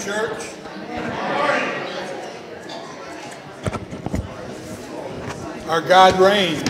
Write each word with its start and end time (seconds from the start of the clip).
church. 0.00 0.54
Our 5.68 5.82
God 5.82 6.18
reigns. 6.18 6.69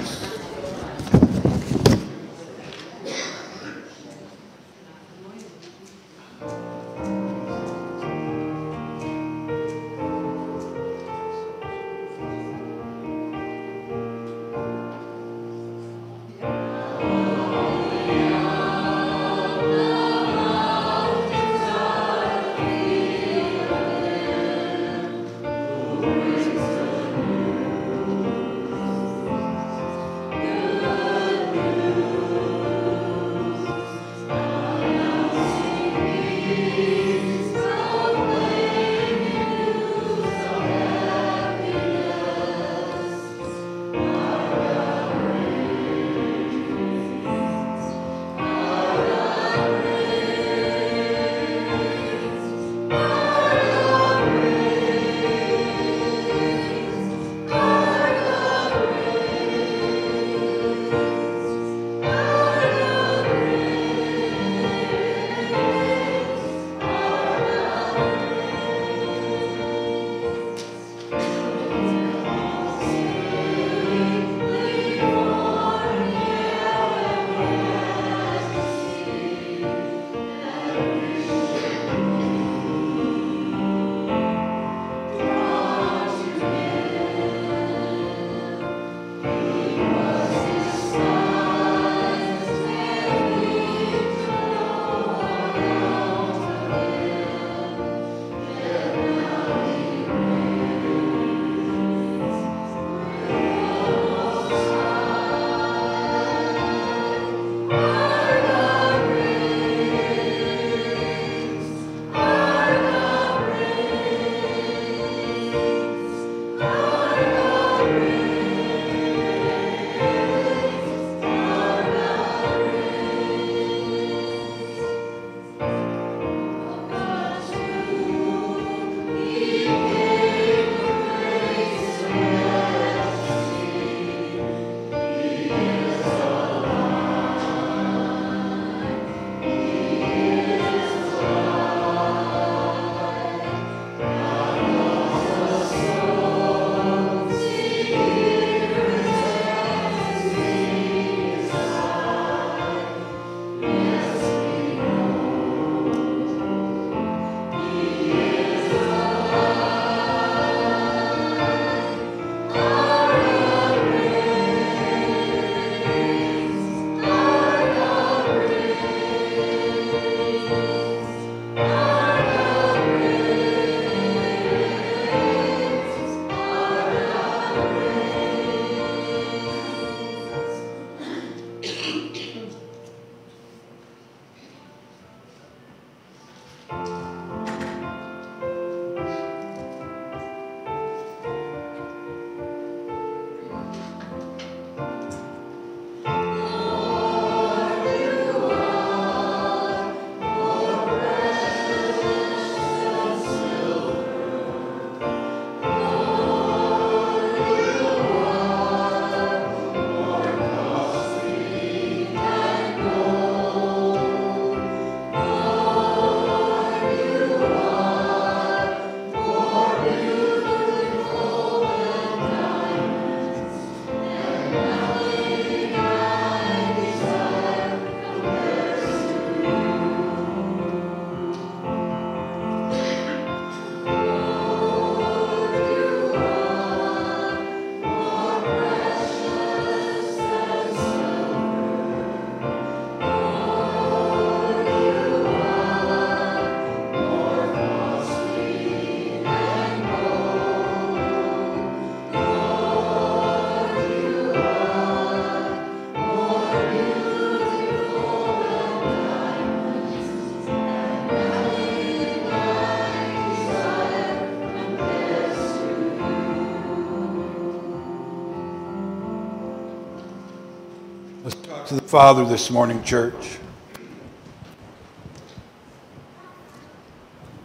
To 271.70 271.76
the 271.76 271.82
Father 271.82 272.24
this 272.24 272.50
morning, 272.50 272.82
church. 272.82 273.38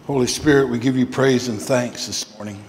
Holy 0.08 0.26
Spirit, 0.26 0.68
we 0.68 0.80
give 0.80 0.98
you 0.98 1.06
praise 1.06 1.48
and 1.48 1.62
thanks 1.62 2.08
this 2.08 2.36
morning. 2.36 2.60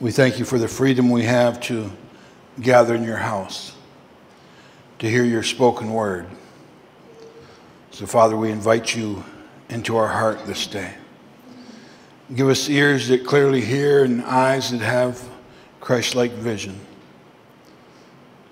We 0.00 0.10
thank 0.10 0.38
you 0.38 0.44
for 0.44 0.58
the 0.58 0.68
freedom 0.68 1.08
we 1.08 1.24
have 1.24 1.62
to 1.62 1.90
gather 2.60 2.94
in 2.94 3.04
your 3.04 3.16
house, 3.16 3.72
to 4.98 5.08
hear 5.08 5.24
your 5.24 5.42
spoken 5.42 5.90
word. 5.94 6.26
So, 7.92 8.04
Father, 8.04 8.36
we 8.36 8.50
invite 8.50 8.94
you 8.94 9.24
into 9.70 9.96
our 9.96 10.08
heart 10.08 10.44
this 10.44 10.66
day. 10.66 10.92
Give 12.34 12.50
us 12.50 12.68
ears 12.68 13.08
that 13.08 13.24
clearly 13.24 13.62
hear 13.62 14.04
and 14.04 14.22
eyes 14.24 14.72
that 14.72 14.82
have 14.82 15.26
Christ 15.80 16.14
like 16.14 16.32
vision. 16.32 16.78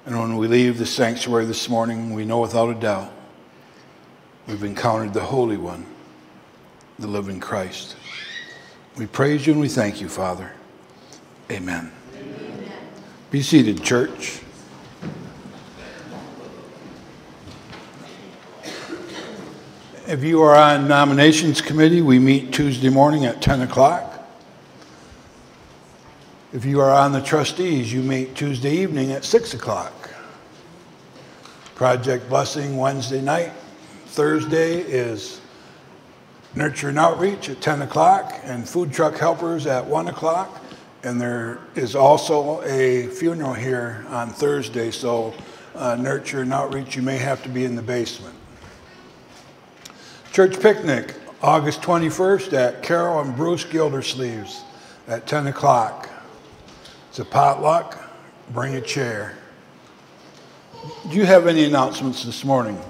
And 0.06 0.16
when 0.16 0.36
we 0.36 0.46
leave 0.46 0.78
the 0.78 0.86
sanctuary 0.86 1.46
this 1.46 1.68
morning, 1.68 2.14
we 2.14 2.24
know 2.24 2.40
without 2.40 2.70
a 2.70 2.78
doubt 2.78 3.12
we've 4.46 4.62
encountered 4.62 5.12
the 5.12 5.20
Holy 5.20 5.56
One, 5.56 5.84
the 7.00 7.08
living 7.08 7.40
Christ. 7.40 7.96
We 8.96 9.06
praise 9.06 9.48
you 9.48 9.52
and 9.54 9.60
we 9.60 9.68
thank 9.68 10.00
you, 10.00 10.08
Father. 10.08 10.52
Amen. 11.50 11.90
Amen. 12.14 12.70
Be 13.32 13.42
seated, 13.42 13.82
church. 13.82 14.40
If 20.06 20.22
you 20.22 20.40
are 20.42 20.54
on 20.54 20.86
nominations 20.86 21.60
committee, 21.60 22.00
we 22.00 22.20
meet 22.20 22.52
Tuesday 22.52 22.90
morning 22.90 23.24
at 23.24 23.42
10 23.42 23.62
o'clock. 23.62 24.12
If 26.52 26.64
you 26.64 26.80
are 26.80 26.92
on 26.92 27.10
the 27.10 27.20
trustees, 27.20 27.92
you 27.92 28.02
meet 28.02 28.36
Tuesday 28.36 28.76
evening 28.76 29.10
at 29.10 29.24
6 29.24 29.54
o'clock. 29.54 29.92
Project 31.76 32.26
Blessing 32.30 32.78
Wednesday 32.78 33.20
night. 33.20 33.52
Thursday 34.06 34.80
is 34.80 35.42
Nurture 36.54 36.88
and 36.88 36.98
Outreach 36.98 37.50
at 37.50 37.60
10 37.60 37.82
o'clock 37.82 38.32
and 38.44 38.66
Food 38.66 38.94
Truck 38.94 39.18
Helpers 39.18 39.66
at 39.66 39.84
1 39.84 40.08
o'clock. 40.08 40.64
And 41.02 41.20
there 41.20 41.58
is 41.74 41.94
also 41.94 42.62
a 42.62 43.08
funeral 43.08 43.52
here 43.52 44.06
on 44.08 44.30
Thursday, 44.30 44.90
so 44.90 45.34
uh, 45.74 45.96
Nurture 45.96 46.40
and 46.40 46.52
Outreach, 46.54 46.96
you 46.96 47.02
may 47.02 47.18
have 47.18 47.42
to 47.42 47.50
be 47.50 47.66
in 47.66 47.76
the 47.76 47.82
basement. 47.82 48.34
Church 50.32 50.58
picnic, 50.58 51.14
August 51.42 51.82
21st 51.82 52.54
at 52.54 52.82
Carol 52.82 53.20
and 53.20 53.36
Bruce 53.36 53.66
Gildersleeves 53.66 54.62
at 55.08 55.26
10 55.26 55.48
o'clock. 55.48 56.08
It's 57.10 57.18
a 57.18 57.24
potluck. 57.26 58.02
Bring 58.54 58.76
a 58.76 58.80
chair. 58.80 59.36
Do 61.08 61.16
you 61.16 61.26
have 61.26 61.46
any 61.46 61.64
announcements 61.64 62.24
this 62.24 62.44
morning? 62.44 62.80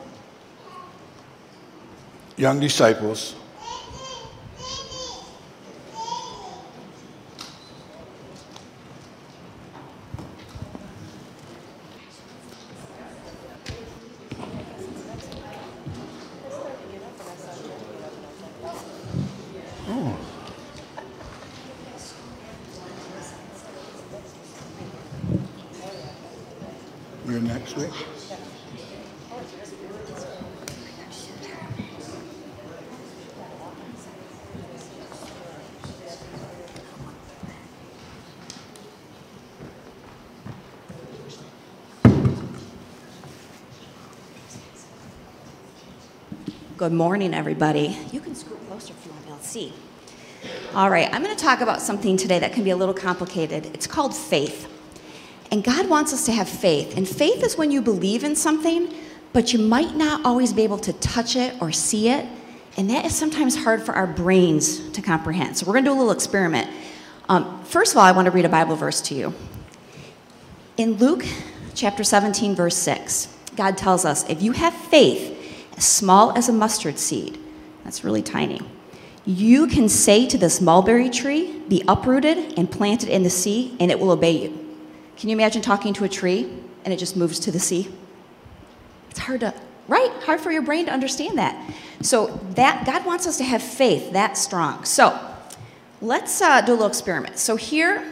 Young 2.36 2.60
disciples. 2.60 3.34
Good 46.86 46.92
morning, 46.92 47.34
everybody. 47.34 47.98
You 48.12 48.20
can 48.20 48.36
scoot 48.36 48.64
closer 48.68 48.92
if 48.92 49.04
you 49.04 49.10
want 49.10 49.22
to 49.22 49.26
be 49.26 49.32
able 49.32 49.42
to 49.42 49.48
see. 49.48 49.72
All 50.72 50.88
right, 50.88 51.12
I'm 51.12 51.20
going 51.20 51.34
to 51.34 51.42
talk 51.42 51.60
about 51.60 51.82
something 51.82 52.16
today 52.16 52.38
that 52.38 52.52
can 52.52 52.62
be 52.62 52.70
a 52.70 52.76
little 52.76 52.94
complicated. 52.94 53.66
It's 53.74 53.88
called 53.88 54.14
faith. 54.14 54.72
And 55.50 55.64
God 55.64 55.88
wants 55.88 56.12
us 56.12 56.26
to 56.26 56.32
have 56.32 56.48
faith. 56.48 56.96
And 56.96 57.08
faith 57.08 57.42
is 57.42 57.58
when 57.58 57.72
you 57.72 57.82
believe 57.82 58.22
in 58.22 58.36
something, 58.36 58.94
but 59.32 59.52
you 59.52 59.58
might 59.58 59.96
not 59.96 60.24
always 60.24 60.52
be 60.52 60.62
able 60.62 60.78
to 60.78 60.92
touch 60.92 61.34
it 61.34 61.60
or 61.60 61.72
see 61.72 62.08
it. 62.08 62.24
And 62.76 62.88
that 62.90 63.04
is 63.04 63.16
sometimes 63.16 63.56
hard 63.56 63.82
for 63.82 63.92
our 63.92 64.06
brains 64.06 64.88
to 64.90 65.02
comprehend. 65.02 65.56
So 65.56 65.66
we're 65.66 65.72
going 65.72 65.86
to 65.86 65.90
do 65.90 65.96
a 65.96 65.98
little 65.98 66.12
experiment. 66.12 66.70
Um, 67.28 67.64
first 67.64 67.94
of 67.94 67.98
all, 67.98 68.04
I 68.04 68.12
want 68.12 68.26
to 68.26 68.30
read 68.30 68.44
a 68.44 68.48
Bible 68.48 68.76
verse 68.76 69.00
to 69.08 69.14
you. 69.16 69.34
In 70.76 70.92
Luke 70.98 71.24
chapter 71.74 72.04
17, 72.04 72.54
verse 72.54 72.76
6, 72.76 73.36
God 73.56 73.76
tells 73.76 74.04
us 74.04 74.24
if 74.28 74.40
you 74.40 74.52
have 74.52 74.72
faith, 74.72 75.35
as 75.76 75.84
small 75.84 76.36
as 76.36 76.48
a 76.48 76.52
mustard 76.52 76.98
seed. 76.98 77.38
That's 77.84 78.02
really 78.04 78.22
tiny. 78.22 78.60
You 79.24 79.66
can 79.66 79.88
say 79.88 80.26
to 80.26 80.38
this 80.38 80.60
mulberry 80.60 81.10
tree, 81.10 81.60
Be 81.68 81.82
uprooted 81.88 82.58
and 82.58 82.70
planted 82.70 83.08
in 83.08 83.22
the 83.22 83.30
sea, 83.30 83.76
and 83.80 83.90
it 83.90 83.98
will 83.98 84.12
obey 84.12 84.42
you. 84.42 84.76
Can 85.16 85.28
you 85.28 85.36
imagine 85.36 85.62
talking 85.62 85.92
to 85.94 86.04
a 86.04 86.08
tree 86.08 86.50
and 86.84 86.92
it 86.92 86.98
just 86.98 87.16
moves 87.16 87.40
to 87.40 87.50
the 87.50 87.58
sea? 87.58 87.92
It's 89.10 89.18
hard 89.18 89.40
to, 89.40 89.54
right? 89.88 90.10
Hard 90.24 90.40
for 90.40 90.52
your 90.52 90.62
brain 90.62 90.86
to 90.86 90.92
understand 90.92 91.38
that. 91.38 91.74
So 92.02 92.38
that 92.54 92.86
God 92.86 93.04
wants 93.04 93.26
us 93.26 93.38
to 93.38 93.44
have 93.44 93.62
faith 93.62 94.12
that 94.12 94.36
strong. 94.36 94.84
So 94.84 95.18
let's 96.00 96.40
uh, 96.40 96.60
do 96.60 96.72
a 96.72 96.74
little 96.74 96.86
experiment. 96.86 97.38
So 97.38 97.56
here, 97.56 98.04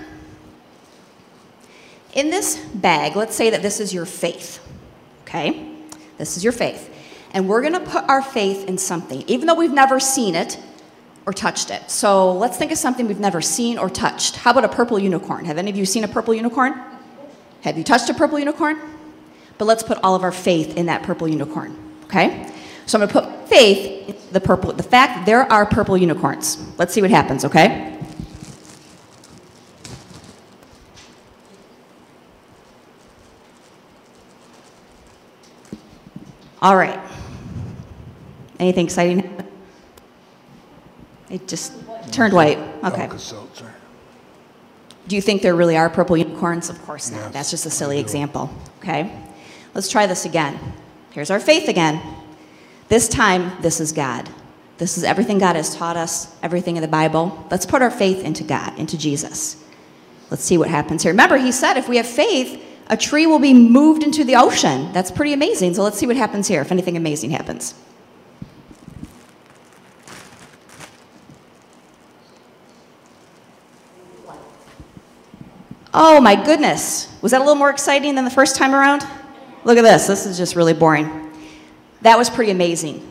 in 2.15 2.31
this 2.31 2.57
bag, 2.57 3.17
let's 3.17 3.37
say 3.37 3.51
that 3.51 3.63
this 3.63 3.81
is 3.81 3.93
your 3.93 4.07
faith. 4.07 4.61
Okay, 5.23 5.71
this 6.17 6.37
is 6.37 6.43
your 6.43 6.53
faith 6.53 6.94
and 7.35 7.49
we're 7.49 7.61
going 7.61 7.75
to 7.75 7.81
put 7.81 8.05
our 8.09 8.23
faith 8.23 8.67
in 8.69 8.79
something, 8.79 9.23
even 9.27 9.47
though 9.47 9.57
we've 9.57 9.73
never 9.73 9.99
seen 9.99 10.37
it 10.37 10.59
or 11.27 11.33
touched 11.33 11.71
it. 11.71 11.91
So 11.91 12.33
let's 12.33 12.57
think 12.57 12.71
of 12.71 12.79
something 12.79 13.09
we've 13.09 13.19
never 13.19 13.43
seen 13.43 13.77
or 13.77 13.91
touched. 13.91 14.37
How 14.37 14.53
about 14.53 14.65
a 14.65 14.69
purple 14.69 14.99
unicorn? 14.99 15.45
Have 15.45 15.59
any 15.59 15.71
of 15.71 15.77
you 15.77 15.85
seen 15.85 16.05
a 16.05 16.09
purple 16.09 16.33
unicorn? 16.33 16.81
Have 17.63 17.77
you 17.77 17.83
touched 17.83 18.09
a 18.09 18.15
purple 18.15 18.39
unicorn? 18.39 18.79
But 19.59 19.65
let's 19.65 19.83
put 19.83 19.99
all 20.03 20.15
of 20.15 20.23
our 20.23 20.33
faith 20.33 20.77
in 20.77 20.87
that 20.87 21.03
purple 21.03 21.27
unicorn, 21.27 21.77
okay? 22.05 22.51
So 22.87 22.99
I'm 23.01 23.09
going 23.09 23.13
to 23.13 23.31
put 23.31 23.49
faith 23.49 24.09
in 24.09 24.17
the 24.33 24.41
purple, 24.41 24.73
the 24.73 24.83
fact 24.83 25.17
that 25.17 25.27
there 25.27 25.51
are 25.51 25.67
purple 25.67 25.97
unicorns. 25.97 26.59
Let's 26.79 26.93
see 26.93 27.01
what 27.01 27.11
happens, 27.11 27.45
okay? 27.45 27.91
All 36.61 36.77
right. 36.77 37.04
Anything 38.65 38.87
exciting? 38.87 39.45
It 41.29 41.47
just 41.47 41.75
turned 42.11 42.33
white. 42.33 42.59
Okay. 42.83 43.11
Do 45.07 45.17
you 45.17 45.21
think 45.21 45.43
there 45.43 45.55
really 45.55 45.77
are 45.77 45.91
purple 45.91 46.17
unicorns? 46.17 46.71
Of 46.71 46.81
course 46.87 47.11
not. 47.11 47.25
Yes, 47.25 47.33
That's 47.35 47.51
just 47.51 47.67
a 47.67 47.71
silly 47.71 47.99
example. 47.99 48.49
Okay. 48.79 49.15
Let's 49.75 49.91
try 49.91 50.07
this 50.07 50.25
again. 50.25 50.59
Here's 51.11 51.31
our 51.31 51.41
faith 51.41 51.69
again. 51.69 52.01
This 52.89 53.07
time, 53.07 53.53
this 53.61 53.81
is 53.81 53.93
God. 53.93 54.31
This 54.79 54.97
is 54.97 55.05
everything 55.05 55.39
God 55.39 55.57
has 55.57 55.77
taught 55.77 55.99
us, 55.99 56.35
everything 56.43 56.77
in 56.77 56.83
the 56.83 56.89
Bible. 56.89 57.47
Let's 57.51 57.67
put 57.67 57.83
our 57.83 57.91
faith 57.91 58.25
into 58.25 58.45
God, 58.45 58.79
into 58.79 58.97
Jesus. 58.97 59.63
Let's 60.31 60.43
see 60.43 60.57
what 60.57 60.69
happens 60.69 61.03
here. 61.03 61.13
Remember, 61.13 61.37
he 61.37 61.53
said 61.53 61.77
if 61.77 61.87
we 61.87 61.99
have 61.99 62.07
faith, 62.07 62.65
a 62.87 62.97
tree 62.97 63.27
will 63.27 63.39
be 63.39 63.53
moved 63.53 64.03
into 64.03 64.25
the 64.25 64.37
ocean. 64.37 64.91
That's 64.95 65.11
pretty 65.11 65.35
amazing. 65.35 65.75
So 65.75 65.83
let's 65.83 65.99
see 65.99 66.07
what 66.07 66.17
happens 66.17 66.49
here, 66.49 66.63
if 66.63 66.73
anything 66.73 66.97
amazing 66.97 67.31
happens. 67.31 67.75
Oh 75.97 76.21
my 76.21 76.35
goodness. 76.35 77.09
Was 77.23 77.31
that 77.31 77.41
a 77.41 77.45
little 77.45 77.55
more 77.55 77.71
exciting 77.71 78.17
than 78.17 78.25
the 78.25 78.31
first 78.31 78.57
time 78.57 78.75
around? 78.75 79.07
Look 79.63 79.79
at 79.79 79.83
this. 79.83 80.09
This 80.09 80.27
is 80.27 80.37
just 80.37 80.57
really 80.57 80.75
boring. 80.75 81.31
That 82.03 82.19
was 82.19 82.29
pretty 82.29 82.51
amazing. 82.51 83.09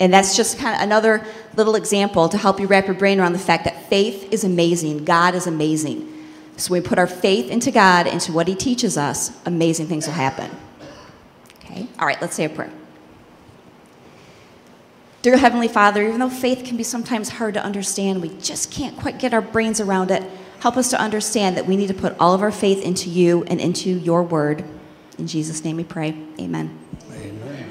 And 0.00 0.12
that's 0.12 0.34
just 0.34 0.58
kind 0.58 0.74
of 0.74 0.80
another 0.80 1.24
little 1.54 1.74
example 1.74 2.28
to 2.30 2.38
help 2.38 2.60
you 2.60 2.66
wrap 2.66 2.86
your 2.86 2.94
brain 2.94 3.20
around 3.20 3.34
the 3.34 3.38
fact 3.38 3.64
that 3.64 3.88
faith 3.90 4.32
is 4.32 4.42
amazing. 4.42 5.04
God 5.04 5.34
is 5.34 5.46
amazing. 5.46 6.14
So 6.56 6.72
when 6.72 6.82
we 6.82 6.88
put 6.88 6.98
our 6.98 7.06
faith 7.06 7.50
into 7.50 7.70
God, 7.70 8.06
into 8.06 8.32
what 8.32 8.48
He 8.48 8.54
teaches 8.54 8.96
us, 8.96 9.30
amazing 9.44 9.86
things 9.86 10.06
will 10.06 10.14
happen. 10.14 10.50
Okay? 11.58 11.86
All 11.98 12.06
right, 12.06 12.20
let's 12.22 12.34
say 12.34 12.44
a 12.44 12.48
prayer. 12.48 12.72
Dear 15.20 15.36
Heavenly 15.36 15.68
Father, 15.68 16.02
even 16.06 16.20
though 16.20 16.30
faith 16.30 16.64
can 16.64 16.76
be 16.76 16.84
sometimes 16.84 17.28
hard 17.28 17.54
to 17.54 17.62
understand, 17.62 18.22
we 18.22 18.30
just 18.38 18.72
can't 18.72 18.96
quite 18.96 19.18
get 19.18 19.34
our 19.34 19.42
brains 19.42 19.80
around 19.80 20.10
it. 20.10 20.22
Help 20.60 20.76
us 20.76 20.90
to 20.90 21.00
understand 21.00 21.56
that 21.56 21.66
we 21.66 21.76
need 21.76 21.86
to 21.86 21.94
put 21.94 22.16
all 22.18 22.34
of 22.34 22.42
our 22.42 22.50
faith 22.50 22.82
into 22.82 23.08
you 23.08 23.44
and 23.44 23.60
into 23.60 23.90
your 23.90 24.22
word. 24.24 24.64
In 25.16 25.26
Jesus' 25.26 25.62
name 25.64 25.76
we 25.76 25.84
pray. 25.84 26.16
Amen. 26.40 26.78
Amen. 27.10 27.68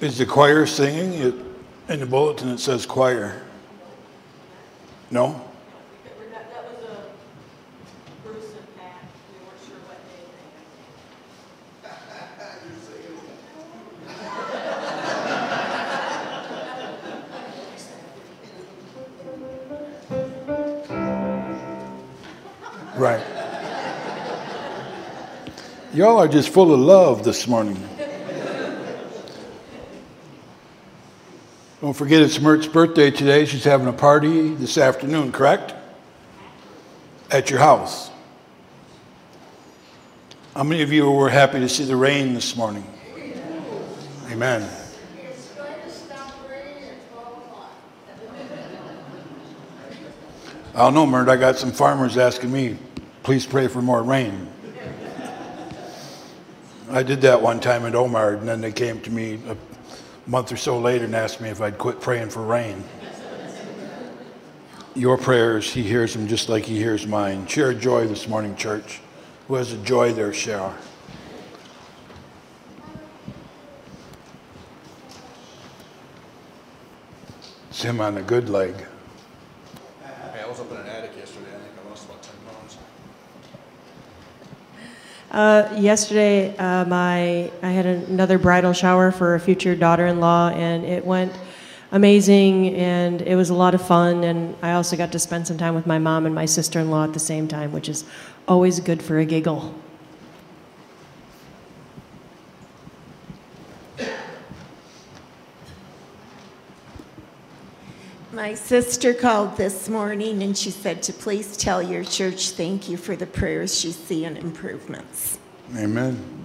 Is 0.00 0.18
the 0.18 0.26
choir 0.26 0.64
singing? 0.64 1.44
In 1.88 2.00
the 2.00 2.06
bulletin 2.06 2.50
it 2.50 2.60
says 2.60 2.86
choir. 2.86 3.42
No? 5.10 5.47
Y'all 25.98 26.18
are 26.18 26.28
just 26.28 26.50
full 26.50 26.72
of 26.72 26.78
love 26.78 27.24
this 27.24 27.48
morning. 27.48 27.76
Don't 31.80 31.92
forget 31.92 32.22
it's 32.22 32.40
Mert's 32.40 32.68
birthday 32.68 33.10
today. 33.10 33.46
She's 33.46 33.64
having 33.64 33.88
a 33.88 33.92
party 33.92 34.54
this 34.54 34.78
afternoon, 34.78 35.32
correct? 35.32 35.74
At 37.32 37.50
your 37.50 37.58
house. 37.58 38.12
How 40.54 40.62
many 40.62 40.82
of 40.82 40.92
you 40.92 41.10
were 41.10 41.30
happy 41.30 41.58
to 41.58 41.68
see 41.68 41.82
the 41.82 41.96
rain 41.96 42.32
this 42.32 42.54
morning? 42.54 42.84
Amen. 44.30 44.70
I 50.76 50.78
don't 50.78 50.94
know, 50.94 51.06
Mert. 51.06 51.28
I 51.28 51.34
got 51.34 51.56
some 51.56 51.72
farmers 51.72 52.16
asking 52.16 52.52
me, 52.52 52.76
please 53.24 53.44
pray 53.44 53.66
for 53.66 53.82
more 53.82 54.04
rain. 54.04 54.48
I 56.90 57.02
did 57.02 57.20
that 57.20 57.42
one 57.42 57.60
time 57.60 57.84
at 57.84 57.94
Omar, 57.94 58.34
and 58.34 58.48
then 58.48 58.62
they 58.62 58.72
came 58.72 59.00
to 59.02 59.10
me 59.10 59.38
a 59.46 59.56
month 60.28 60.50
or 60.52 60.56
so 60.56 60.78
later 60.78 61.04
and 61.04 61.14
asked 61.14 61.38
me 61.38 61.50
if 61.50 61.60
I'd 61.60 61.76
quit 61.76 62.00
praying 62.00 62.30
for 62.30 62.42
rain. 62.42 62.82
Your 64.94 65.18
prayers, 65.18 65.70
he 65.70 65.82
hears 65.82 66.14
them 66.14 66.26
just 66.26 66.48
like 66.48 66.64
he 66.64 66.76
hears 66.76 67.06
mine. 67.06 67.46
Share 67.46 67.74
joy 67.74 68.06
this 68.06 68.26
morning, 68.26 68.56
church. 68.56 69.00
Who 69.48 69.54
has 69.54 69.72
a 69.72 69.76
joy 69.78 70.14
there, 70.14 70.32
share. 70.32 70.74
It's 77.68 77.82
him 77.82 78.00
on 78.00 78.14
the 78.14 78.22
good 78.22 78.48
leg. 78.48 78.74
Hey, 80.02 80.40
I 80.42 80.48
was 80.48 80.58
up 80.58 80.70
in 80.70 80.78
an 80.78 80.86
attic 80.86 81.12
yesterday. 81.16 81.50
I 81.54 81.58
think 81.58 81.74
I 81.84 81.88
lost 81.90 82.06
about 82.06 82.22
10 82.22 82.32
pounds. 82.50 82.78
Uh, 85.38 85.72
yesterday, 85.78 86.56
uh, 86.56 86.84
my 86.86 87.48
I 87.62 87.70
had 87.70 87.86
another 87.86 88.40
bridal 88.40 88.72
shower 88.72 89.12
for 89.12 89.36
a 89.36 89.38
future 89.38 89.76
daughter-in-law, 89.76 90.48
and 90.48 90.84
it 90.84 91.06
went 91.06 91.32
amazing, 91.92 92.74
and 92.74 93.22
it 93.22 93.36
was 93.36 93.48
a 93.48 93.54
lot 93.54 93.72
of 93.72 93.80
fun. 93.80 94.24
And 94.24 94.56
I 94.62 94.72
also 94.72 94.96
got 94.96 95.12
to 95.12 95.18
spend 95.20 95.46
some 95.46 95.56
time 95.56 95.76
with 95.76 95.86
my 95.86 96.00
mom 96.00 96.26
and 96.26 96.34
my 96.34 96.44
sister-in-law 96.44 97.04
at 97.04 97.12
the 97.12 97.20
same 97.20 97.46
time, 97.46 97.70
which 97.70 97.88
is 97.88 98.04
always 98.48 98.80
good 98.80 99.00
for 99.00 99.20
a 99.20 99.24
giggle. 99.24 99.72
My 108.38 108.54
sister 108.54 109.14
called 109.14 109.56
this 109.56 109.88
morning 109.88 110.44
and 110.44 110.56
she 110.56 110.70
said 110.70 111.02
to 111.02 111.12
please 111.12 111.56
tell 111.56 111.82
your 111.82 112.04
church 112.04 112.50
thank 112.50 112.88
you 112.88 112.96
for 112.96 113.16
the 113.16 113.26
prayers 113.26 113.76
she's 113.76 113.96
seeing 113.96 114.36
improvements. 114.36 115.37
Amen. 115.76 116.38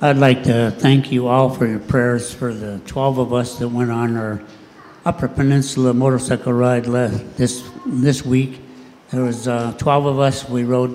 I'd 0.00 0.16
like 0.16 0.44
to 0.44 0.70
thank 0.78 1.10
you 1.10 1.26
all 1.26 1.50
for 1.50 1.66
your 1.66 1.80
prayers 1.80 2.32
for 2.32 2.54
the 2.54 2.80
12 2.86 3.18
of 3.18 3.32
us 3.34 3.58
that 3.58 3.68
went 3.68 3.90
on 3.90 4.16
our 4.16 4.40
Upper 5.04 5.26
Peninsula 5.26 5.92
motorcycle 5.92 6.52
ride 6.52 6.84
this, 6.84 7.68
this 7.84 8.24
week. 8.24 8.60
There 9.10 9.22
was 9.22 9.48
uh, 9.48 9.72
12 9.78 10.06
of 10.06 10.20
us. 10.20 10.48
We 10.48 10.62
rode 10.62 10.92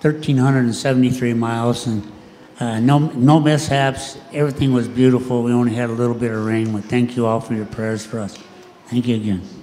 1,373 0.00 1.34
miles 1.34 1.86
and 1.86 2.12
uh, 2.58 2.80
no, 2.80 2.98
no 2.98 3.40
mishaps. 3.40 4.16
Everything 4.32 4.72
was 4.72 4.88
beautiful. 4.88 5.42
We 5.42 5.52
only 5.52 5.74
had 5.74 5.90
a 5.90 5.92
little 5.92 6.14
bit 6.14 6.30
of 6.30 6.46
rain. 6.46 6.72
But 6.72 6.84
thank 6.84 7.16
you 7.16 7.26
all 7.26 7.40
for 7.40 7.52
your 7.54 7.66
prayers 7.66 8.06
for 8.06 8.20
us. 8.20 8.38
Thank 8.86 9.06
you 9.06 9.16
again. 9.16 9.55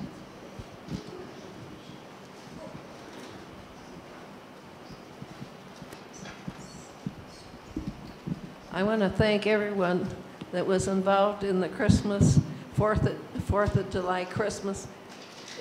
I 8.76 8.82
want 8.82 9.02
to 9.02 9.10
thank 9.10 9.46
everyone 9.46 10.08
that 10.52 10.66
was 10.66 10.88
involved 10.88 11.44
in 11.44 11.60
the 11.60 11.70
Christmas, 11.70 12.40
4th 12.76 13.06
of, 13.06 13.18
4th 13.48 13.76
of 13.76 13.92
July 13.92 14.26
Christmas. 14.26 14.88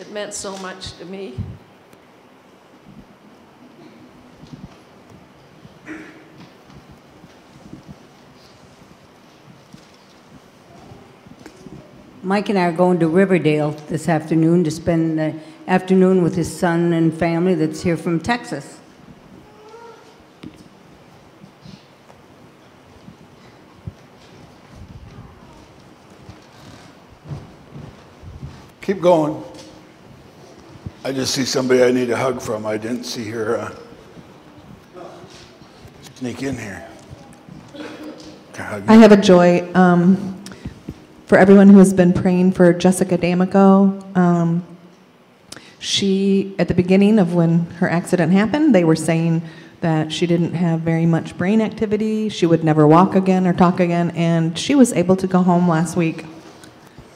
It 0.00 0.10
meant 0.12 0.32
so 0.32 0.56
much 0.58 0.96
to 0.96 1.04
me. 1.04 1.34
Mike 12.22 12.48
and 12.48 12.58
I 12.58 12.62
are 12.62 12.72
going 12.72 12.98
to 13.00 13.08
Riverdale 13.08 13.72
this 13.88 14.08
afternoon 14.08 14.64
to 14.64 14.70
spend 14.70 15.18
the 15.18 15.34
afternoon 15.68 16.22
with 16.22 16.34
his 16.34 16.58
son 16.58 16.94
and 16.94 17.12
family 17.12 17.54
that's 17.54 17.82
here 17.82 17.98
from 17.98 18.20
Texas. 18.20 18.78
Keep 28.82 29.00
going. 29.00 29.40
I 31.04 31.12
just 31.12 31.32
see 31.32 31.44
somebody 31.44 31.84
I 31.84 31.92
need 31.92 32.10
a 32.10 32.16
hug 32.16 32.42
from. 32.42 32.66
I 32.66 32.76
didn't 32.76 33.04
see 33.04 33.30
her 33.30 33.56
uh, 33.56 35.02
sneak 36.16 36.42
in 36.42 36.58
here. 36.58 36.88
I 38.58 38.96
have 38.96 39.12
a 39.12 39.16
joy 39.16 39.72
um, 39.76 40.42
for 41.26 41.38
everyone 41.38 41.68
who 41.68 41.78
has 41.78 41.94
been 41.94 42.12
praying 42.12 42.52
for 42.52 42.72
Jessica 42.72 43.16
D'Amico. 43.16 44.04
Um, 44.16 44.66
she, 45.78 46.56
at 46.58 46.66
the 46.66 46.74
beginning 46.74 47.20
of 47.20 47.34
when 47.34 47.66
her 47.76 47.88
accident 47.88 48.32
happened, 48.32 48.74
they 48.74 48.82
were 48.82 48.96
saying 48.96 49.42
that 49.80 50.12
she 50.12 50.26
didn't 50.26 50.54
have 50.54 50.80
very 50.80 51.06
much 51.06 51.38
brain 51.38 51.60
activity. 51.60 52.28
She 52.28 52.46
would 52.46 52.64
never 52.64 52.84
walk 52.88 53.14
again 53.14 53.46
or 53.46 53.52
talk 53.52 53.78
again, 53.78 54.10
and 54.10 54.58
she 54.58 54.74
was 54.74 54.92
able 54.92 55.14
to 55.16 55.28
go 55.28 55.40
home 55.40 55.68
last 55.68 55.96
week. 55.96 56.24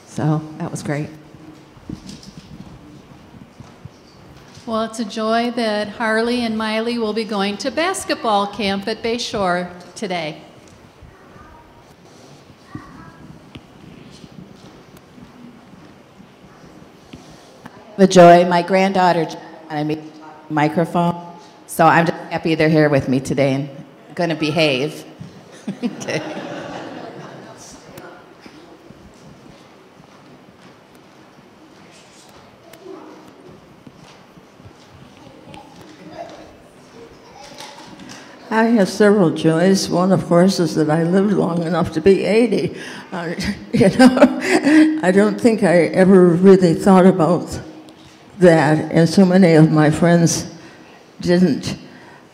So 0.05 0.41
that 0.59 0.71
was 0.71 0.81
great. 0.81 1.09
Well, 4.67 4.83
it's 4.83 4.99
a 4.99 5.05
joy 5.05 5.51
that 5.51 5.87
Harley 5.87 6.41
and 6.41 6.57
Miley 6.57 6.97
will 6.97 7.13
be 7.13 7.23
going 7.23 7.55
to 7.59 7.71
basketball 7.71 8.47
camp 8.47 8.85
at 8.89 9.01
Bayshore 9.01 9.71
today. 9.95 10.41
The 17.95 18.07
joy, 18.07 18.43
my 18.43 18.61
granddaughter 18.61 19.23
talk 19.23 19.69
the 19.69 20.01
microphone, 20.49 21.15
so 21.67 21.85
I'm 21.85 22.05
just 22.05 22.17
happy 22.23 22.55
they're 22.55 22.67
here 22.67 22.89
with 22.89 23.07
me 23.07 23.21
today 23.21 23.53
and 23.53 23.69
going 24.15 24.31
to 24.31 24.35
behave. 24.35 25.05
okay. 25.81 26.55
I 38.49 38.65
have 38.65 38.87
several 38.87 39.31
joys. 39.31 39.89
One, 39.89 40.11
of 40.11 40.25
course, 40.25 40.59
is 40.59 40.75
that 40.75 40.89
I 40.89 41.03
lived 41.03 41.33
long 41.33 41.63
enough 41.63 41.91
to 41.93 42.01
be 42.01 42.23
80. 42.23 42.77
Uh, 43.11 43.35
you 43.73 43.89
know, 43.97 44.99
I 45.03 45.11
don't 45.11 45.39
think 45.39 45.63
I 45.63 45.87
ever 45.87 46.29
really 46.29 46.73
thought 46.73 47.05
about 47.05 47.59
that, 48.39 48.91
and 48.91 49.09
so 49.09 49.25
many 49.25 49.53
of 49.53 49.71
my 49.71 49.89
friends 49.89 50.53
didn't. 51.19 51.77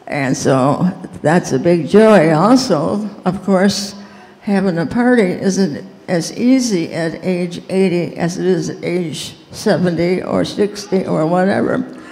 And 0.05 0.35
so 0.37 0.91
that's 1.21 1.51
a 1.51 1.59
big 1.59 1.87
joy. 1.87 2.31
Also, 2.33 3.09
of 3.25 3.41
course, 3.43 3.95
having 4.41 4.77
a 4.77 4.85
party 4.85 5.23
isn't 5.23 5.87
as 6.07 6.37
easy 6.37 6.93
at 6.93 7.15
age 7.23 7.63
80 7.69 8.17
as 8.17 8.37
it 8.37 8.45
is 8.45 8.69
at 8.69 8.83
age 8.83 9.35
70 9.51 10.23
or 10.23 10.45
60 10.45 11.05
or 11.05 11.25
whatever. 11.25 12.02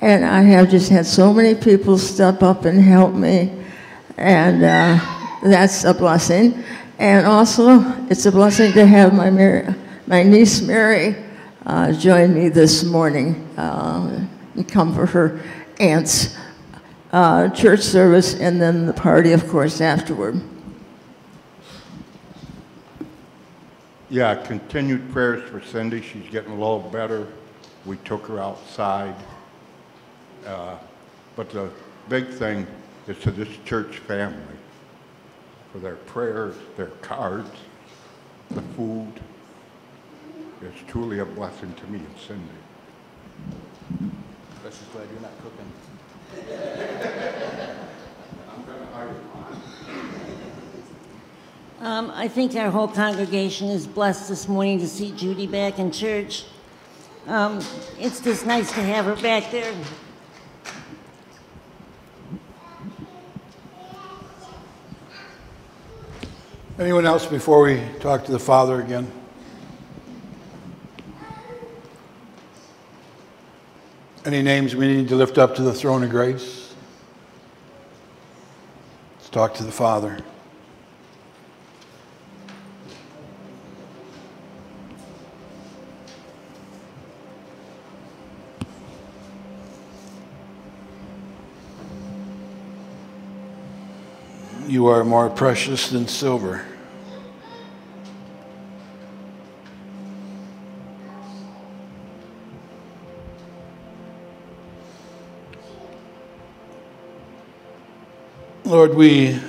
And 0.00 0.24
I 0.24 0.42
have 0.42 0.70
just 0.70 0.90
had 0.90 1.06
so 1.06 1.32
many 1.32 1.54
people 1.54 1.98
step 1.98 2.42
up 2.42 2.64
and 2.64 2.80
help 2.80 3.14
me, 3.14 3.52
and 4.16 4.62
uh, 4.62 5.00
that's 5.42 5.82
a 5.84 5.92
blessing. 5.92 6.62
And 6.98 7.26
also, 7.26 7.80
it's 8.08 8.24
a 8.26 8.32
blessing 8.32 8.72
to 8.74 8.86
have 8.86 9.12
my, 9.12 9.30
Mary, 9.30 9.74
my 10.06 10.22
niece 10.22 10.60
Mary 10.60 11.16
uh, 11.66 11.92
join 11.92 12.32
me 12.32 12.48
this 12.48 12.84
morning 12.84 13.48
uh, 13.56 14.26
and 14.54 14.68
come 14.68 14.94
for 14.94 15.06
her 15.06 15.40
aunt's 15.80 16.36
uh, 17.12 17.48
church 17.50 17.80
service 17.80 18.34
and 18.34 18.60
then 18.60 18.86
the 18.86 18.92
party, 18.92 19.32
of 19.32 19.48
course, 19.48 19.80
afterward. 19.80 20.40
Yeah, 24.10 24.34
continued 24.34 25.12
prayers 25.12 25.48
for 25.50 25.60
Cindy. 25.60 26.00
She's 26.00 26.28
getting 26.30 26.52
a 26.52 26.54
little 26.54 26.78
better. 26.78 27.26
We 27.84 27.96
took 27.98 28.26
her 28.26 28.40
outside. 28.40 29.14
Uh, 30.48 30.78
But 31.36 31.50
the 31.50 31.70
big 32.08 32.30
thing 32.30 32.66
is 33.06 33.16
to 33.20 33.30
this 33.30 33.48
church 33.64 33.98
family, 33.98 34.56
for 35.70 35.78
their 35.78 35.94
prayers, 35.94 36.56
their 36.76 36.90
cards, 37.00 37.50
the 38.50 38.62
food. 38.74 39.12
It's 40.62 40.80
truly 40.88 41.20
a 41.20 41.24
blessing 41.24 41.72
to 41.74 41.86
me 41.86 42.00
and 42.00 42.18
Cindy. 42.18 42.42
Let's 44.64 44.78
just 44.78 44.92
glad 44.92 45.06
you're 45.12 45.20
not 45.20 45.30
cooking. 45.42 45.72
Um, 51.80 52.10
I 52.12 52.26
think 52.26 52.56
our 52.56 52.70
whole 52.70 52.88
congregation 52.88 53.68
is 53.68 53.86
blessed 53.86 54.28
this 54.28 54.48
morning 54.48 54.80
to 54.80 54.88
see 54.88 55.12
Judy 55.12 55.46
back 55.46 55.78
in 55.78 55.92
church. 55.92 56.46
Um, 57.28 57.60
it's 58.00 58.20
just 58.20 58.44
nice 58.44 58.72
to 58.72 58.82
have 58.82 59.04
her 59.04 59.14
back 59.14 59.52
there. 59.52 59.72
Anyone 66.78 67.06
else 67.06 67.26
before 67.26 67.62
we 67.62 67.82
talk 67.98 68.24
to 68.26 68.30
the 68.30 68.38
Father 68.38 68.80
again? 68.80 69.10
Any 74.24 74.42
names 74.42 74.76
we 74.76 74.86
need 74.86 75.08
to 75.08 75.16
lift 75.16 75.38
up 75.38 75.56
to 75.56 75.62
the 75.62 75.74
throne 75.74 76.04
of 76.04 76.10
grace? 76.10 76.72
Let's 79.16 79.28
talk 79.28 79.54
to 79.54 79.64
the 79.64 79.72
Father. 79.72 80.18
You 94.78 94.86
are 94.86 95.02
more 95.02 95.28
precious 95.28 95.90
than 95.90 96.06
silver. 96.06 96.64
Lord, 108.64 108.94
we 108.94 109.40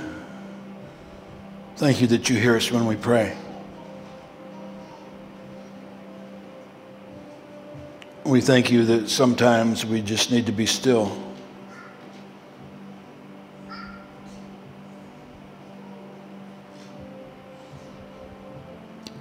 thank 1.75 2.01
you 2.01 2.07
that 2.07 2.27
you 2.27 2.35
hear 2.35 2.55
us 2.55 2.71
when 2.71 2.87
we 2.87 2.95
pray. 2.95 3.37
We 8.23 8.41
thank 8.41 8.71
you 8.71 8.83
that 8.85 9.11
sometimes 9.11 9.85
we 9.85 10.01
just 10.01 10.31
need 10.31 10.47
to 10.47 10.51
be 10.51 10.65
still. 10.65 11.28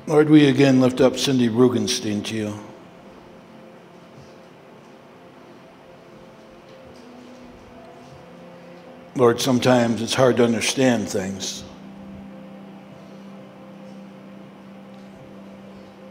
Lord, 0.08 0.30
we 0.30 0.46
again 0.48 0.80
lift 0.80 1.02
up 1.02 1.18
Cindy 1.18 1.50
Rugenstein 1.50 2.24
to 2.24 2.34
you. 2.34 2.58
Lord, 9.16 9.38
sometimes 9.38 10.00
it's 10.00 10.14
hard 10.14 10.38
to 10.38 10.44
understand 10.44 11.10
things. 11.10 11.62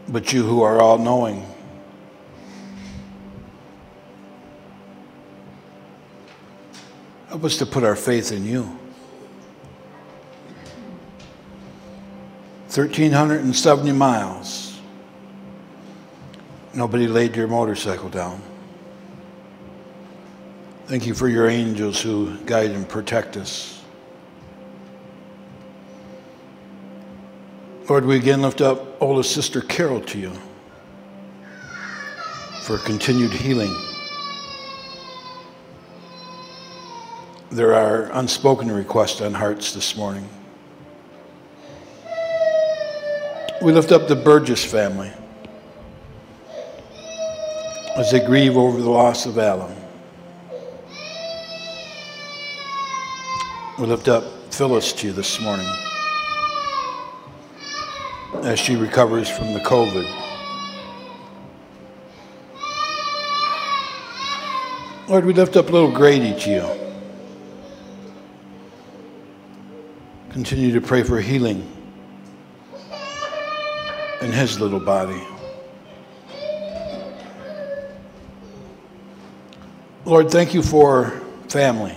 But 0.08 0.32
you 0.32 0.44
who 0.44 0.62
are 0.62 0.80
all 0.80 0.98
knowing, 0.98 1.44
help 7.26 7.42
us 7.42 7.58
to 7.58 7.66
put 7.66 7.82
our 7.82 7.96
faith 7.96 8.30
in 8.30 8.46
you. 8.46 8.78
1,370 12.68 13.92
miles. 13.92 14.78
Nobody 16.74 17.06
laid 17.06 17.34
your 17.34 17.48
motorcycle 17.48 18.10
down. 18.10 18.42
Thank 20.86 21.06
you 21.06 21.14
for 21.14 21.28
your 21.28 21.48
angels 21.48 22.00
who 22.00 22.36
guide 22.44 22.72
and 22.72 22.86
protect 22.86 23.38
us. 23.38 23.82
Lord, 27.88 28.04
we 28.04 28.16
again 28.16 28.42
lift 28.42 28.60
up 28.60 29.00
oldest 29.00 29.32
sister 29.32 29.62
Carol 29.62 30.02
to 30.02 30.18
you 30.18 30.32
for 32.64 32.76
continued 32.76 33.32
healing. 33.32 33.74
There 37.50 37.74
are 37.74 38.10
unspoken 38.12 38.70
requests 38.70 39.22
on 39.22 39.32
hearts 39.32 39.72
this 39.72 39.96
morning. 39.96 40.28
We 43.60 43.72
lift 43.72 43.90
up 43.90 44.06
the 44.06 44.14
Burgess 44.14 44.64
family 44.64 45.10
as 47.96 48.12
they 48.12 48.24
grieve 48.24 48.56
over 48.56 48.80
the 48.80 48.88
loss 48.88 49.26
of 49.26 49.36
Alan. 49.36 49.74
We 53.76 53.86
lift 53.86 54.06
up 54.06 54.22
Phyllis 54.54 54.92
to 54.92 55.08
you 55.08 55.12
this 55.12 55.40
morning 55.40 55.66
as 58.44 58.60
she 58.60 58.76
recovers 58.76 59.28
from 59.28 59.52
the 59.52 59.60
COVID. 59.60 60.08
Lord, 65.08 65.24
we 65.24 65.32
lift 65.32 65.56
up 65.56 65.70
little 65.70 65.90
Grady 65.90 66.38
to 66.42 66.50
you. 66.50 66.68
Continue 70.30 70.72
to 70.74 70.80
pray 70.80 71.02
for 71.02 71.20
healing 71.20 71.77
in 74.20 74.32
his 74.32 74.60
little 74.60 74.80
body. 74.80 75.22
Lord, 80.04 80.30
thank 80.30 80.54
you 80.54 80.62
for 80.62 81.10
family. 81.48 81.96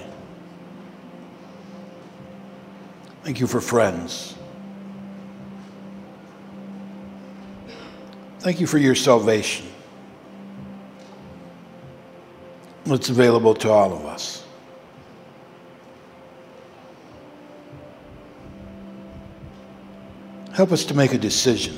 Thank 3.24 3.40
you 3.40 3.48
for 3.48 3.62
friends. 3.62 4.36
Thank 8.40 8.60
you 8.60 8.68
for 8.68 8.78
your 8.78 8.96
salvation. 8.96 9.68
It's 12.86 13.10
available 13.10 13.54
to 13.56 13.70
all 13.70 13.94
of 13.94 14.06
us. 14.06 14.44
Help 20.54 20.72
us 20.72 20.84
to 20.86 20.94
make 20.94 21.14
a 21.14 21.18
decision. 21.18 21.78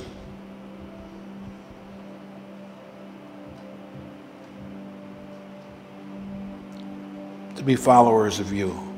To 7.55 7.63
be 7.63 7.75
followers 7.75 8.39
of 8.39 8.51
you 8.51 8.93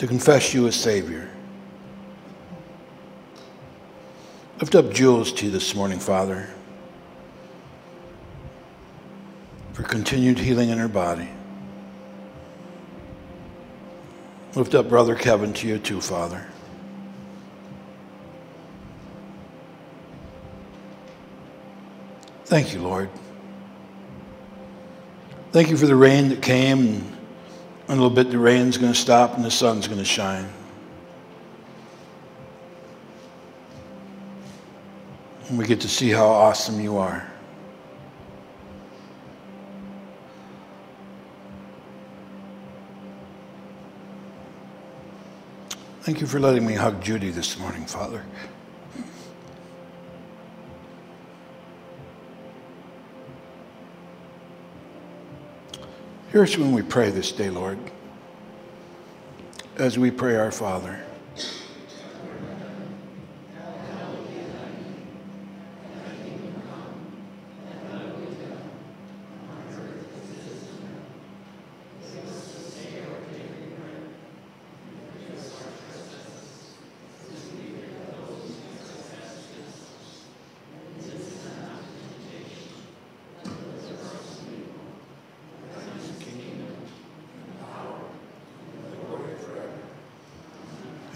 to 0.00 0.06
confess 0.06 0.54
you 0.54 0.66
as 0.66 0.74
Savior. 0.74 1.28
Lift 4.58 4.74
up 4.74 4.90
Jules 4.90 5.30
to 5.34 5.44
you 5.44 5.50
this 5.50 5.74
morning, 5.74 5.98
Father, 5.98 6.48
for 9.74 9.82
continued 9.82 10.38
healing 10.38 10.70
in 10.70 10.78
her 10.78 10.88
body. 10.88 11.28
Lift 14.54 14.74
up 14.74 14.88
Brother 14.88 15.14
Kevin 15.14 15.52
to 15.52 15.68
you 15.68 15.78
too, 15.78 16.00
Father. 16.00 16.46
Thank 22.46 22.72
you, 22.72 22.80
Lord. 22.80 23.10
Thank 25.52 25.68
you 25.68 25.76
for 25.76 25.86
the 25.86 25.96
rain 25.96 26.28
that 26.28 26.42
came 26.42 26.80
and 26.86 27.16
in 27.90 27.98
a 27.98 28.02
little 28.02 28.14
bit, 28.14 28.30
the 28.30 28.38
rain's 28.38 28.78
going 28.78 28.92
to 28.92 28.98
stop 28.98 29.34
and 29.34 29.44
the 29.44 29.50
sun's 29.50 29.88
going 29.88 29.98
to 29.98 30.04
shine. 30.04 30.48
And 35.48 35.58
we 35.58 35.66
get 35.66 35.80
to 35.80 35.88
see 35.88 36.10
how 36.10 36.28
awesome 36.28 36.80
you 36.80 36.98
are. 36.98 37.28
Thank 46.02 46.20
you 46.20 46.28
for 46.28 46.38
letting 46.38 46.64
me 46.64 46.74
hug 46.74 47.02
Judy 47.02 47.30
this 47.30 47.58
morning, 47.58 47.86
Father. 47.86 48.24
Here's 56.32 56.56
when 56.56 56.70
we 56.70 56.82
pray 56.82 57.10
this 57.10 57.32
day, 57.32 57.50
Lord, 57.50 57.76
as 59.76 59.98
we 59.98 60.12
pray 60.12 60.36
our 60.36 60.52
Father. 60.52 61.04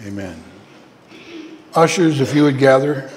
Amen. 0.05 0.43
Ushers, 1.75 2.21
if 2.21 2.33
you 2.33 2.43
would 2.43 2.57
gather. 2.57 3.09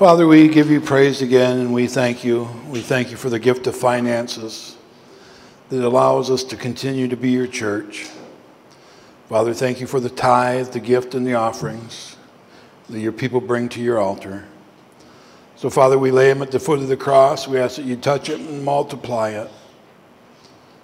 Father, 0.00 0.26
we 0.26 0.48
give 0.48 0.70
you 0.70 0.80
praise 0.80 1.20
again 1.20 1.58
and 1.58 1.74
we 1.74 1.86
thank 1.86 2.24
you. 2.24 2.48
We 2.68 2.80
thank 2.80 3.10
you 3.10 3.18
for 3.18 3.28
the 3.28 3.38
gift 3.38 3.66
of 3.66 3.76
finances 3.76 4.78
that 5.68 5.84
allows 5.84 6.30
us 6.30 6.42
to 6.44 6.56
continue 6.56 7.06
to 7.08 7.18
be 7.18 7.32
your 7.32 7.46
church. 7.46 8.08
Father, 9.28 9.52
thank 9.52 9.78
you 9.78 9.86
for 9.86 10.00
the 10.00 10.08
tithe, 10.08 10.68
the 10.68 10.80
gift, 10.80 11.14
and 11.14 11.26
the 11.26 11.34
offerings 11.34 12.16
that 12.88 12.98
your 12.98 13.12
people 13.12 13.42
bring 13.42 13.68
to 13.68 13.82
your 13.82 13.98
altar. 13.98 14.46
So, 15.56 15.68
Father, 15.68 15.98
we 15.98 16.10
lay 16.10 16.28
them 16.32 16.40
at 16.40 16.50
the 16.50 16.58
foot 16.58 16.78
of 16.78 16.88
the 16.88 16.96
cross. 16.96 17.46
We 17.46 17.58
ask 17.58 17.76
that 17.76 17.84
you 17.84 17.96
touch 17.96 18.30
it 18.30 18.40
and 18.40 18.64
multiply 18.64 19.32
it, 19.32 19.50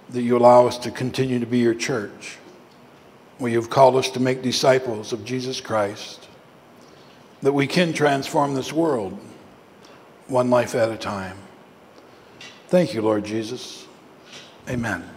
that 0.09 0.21
you 0.21 0.37
allow 0.37 0.67
us 0.67 0.77
to 0.77 0.91
continue 0.91 1.39
to 1.39 1.47
be 1.47 1.57
your 1.57 1.73
church, 1.73 2.37
where 3.39 3.51
you've 3.51 3.71
called 3.71 3.95
us 3.95 4.11
to 4.11 4.19
make 4.19 4.43
disciples 4.43 5.11
of 5.11 5.25
Jesus 5.25 5.59
Christ 5.59 6.26
that 7.41 7.53
we 7.53 7.67
can 7.67 7.93
transform 7.93 8.55
this 8.55 8.73
world 8.73 9.17
one 10.27 10.49
life 10.49 10.75
at 10.75 10.89
a 10.89 10.97
time. 10.97 11.37
Thank 12.67 12.93
you, 12.93 13.01
Lord 13.01 13.23
Jesus. 13.23 13.85
Amen. 14.69 15.09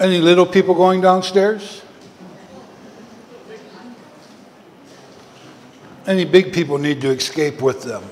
Any 0.00 0.18
little 0.18 0.46
people 0.46 0.74
going 0.74 1.00
downstairs? 1.00 1.82
Any 6.06 6.24
big 6.24 6.52
people 6.52 6.78
need 6.78 7.00
to 7.00 7.10
escape 7.10 7.60
with 7.60 7.82
them? 7.82 8.04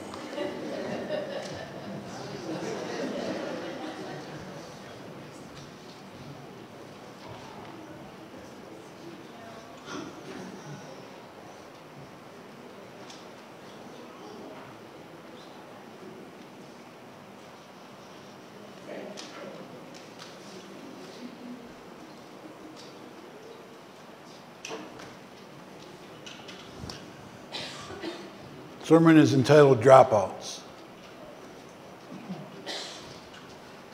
Sermon 28.87 29.17
is 29.17 29.35
entitled 29.35 29.81
Dropouts. 29.83 30.61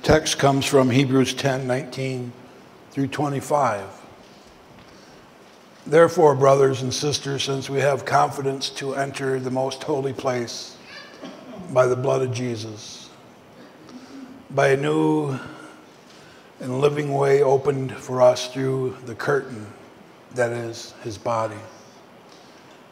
Text 0.03 0.39
comes 0.39 0.67
from 0.67 0.91
Hebrews 0.91 1.33
10 1.33 1.67
19 1.67 2.31
through 2.91 3.07
25. 3.07 3.89
Therefore, 5.87 6.35
brothers 6.35 6.83
and 6.83 6.93
sisters, 6.93 7.43
since 7.43 7.71
we 7.71 7.81
have 7.81 8.05
confidence 8.05 8.69
to 8.69 8.95
enter 8.95 9.41
the 9.41 9.51
most 9.51 9.83
holy 9.83 10.13
place 10.13 10.77
by 11.71 11.87
the 11.87 11.97
blood 11.97 12.21
of 12.21 12.35
Jesus, 12.35 13.09
by 14.51 14.69
a 14.69 14.77
new 14.77 15.39
and 16.61 16.83
living 16.83 17.15
way 17.15 17.43
opened 17.43 17.97
for 17.97 18.21
us 18.21 18.49
through 18.49 18.99
the 19.07 19.15
curtain 19.15 19.73
that 20.35 20.53
is 20.53 20.93
his 21.03 21.17
body 21.17 21.57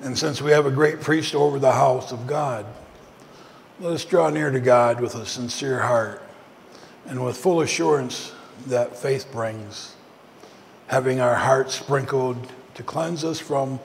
and 0.02 0.16
since 0.16 0.40
we 0.40 0.50
have 0.50 0.66
a 0.66 0.70
great 0.70 1.00
priest 1.00 1.34
over 1.34 1.58
the 1.58 1.72
house 1.72 2.10
of 2.10 2.26
God, 2.26 2.64
let 3.80 3.92
us 3.92 4.04
draw 4.04 4.30
near 4.30 4.50
to 4.50 4.60
God 4.60 5.00
with 5.00 5.14
a 5.14 5.26
sincere 5.26 5.80
heart 5.80 6.22
and 7.06 7.24
with 7.24 7.36
full 7.36 7.60
assurance 7.60 8.32
that 8.66 8.96
faith 8.96 9.30
brings, 9.30 9.94
having 10.86 11.20
our 11.20 11.34
hearts 11.34 11.74
sprinkled 11.74 12.50
to 12.74 12.82
cleanse 12.82 13.24
us 13.24 13.38
from 13.38 13.78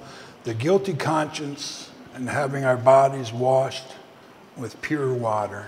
the 0.46 0.54
guilty 0.54 0.94
conscience 0.94 1.92
and 2.14 2.30
having 2.30 2.64
our 2.64 2.78
bodies 2.78 3.34
washed 3.34 3.96
with 4.56 4.82
pure 4.82 5.14
water. 5.14 5.68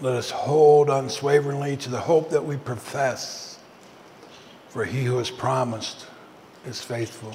Let 0.00 0.14
us 0.14 0.30
hold 0.30 0.88
unswaveringly 0.88 1.76
to 1.78 1.90
the 1.90 2.00
hope 2.00 2.30
that 2.30 2.44
we 2.44 2.56
profess, 2.56 3.58
for 4.68 4.84
he 4.84 5.04
who 5.04 5.18
has 5.18 5.30
promised 5.30 6.06
is 6.64 6.80
faithful. 6.80 7.34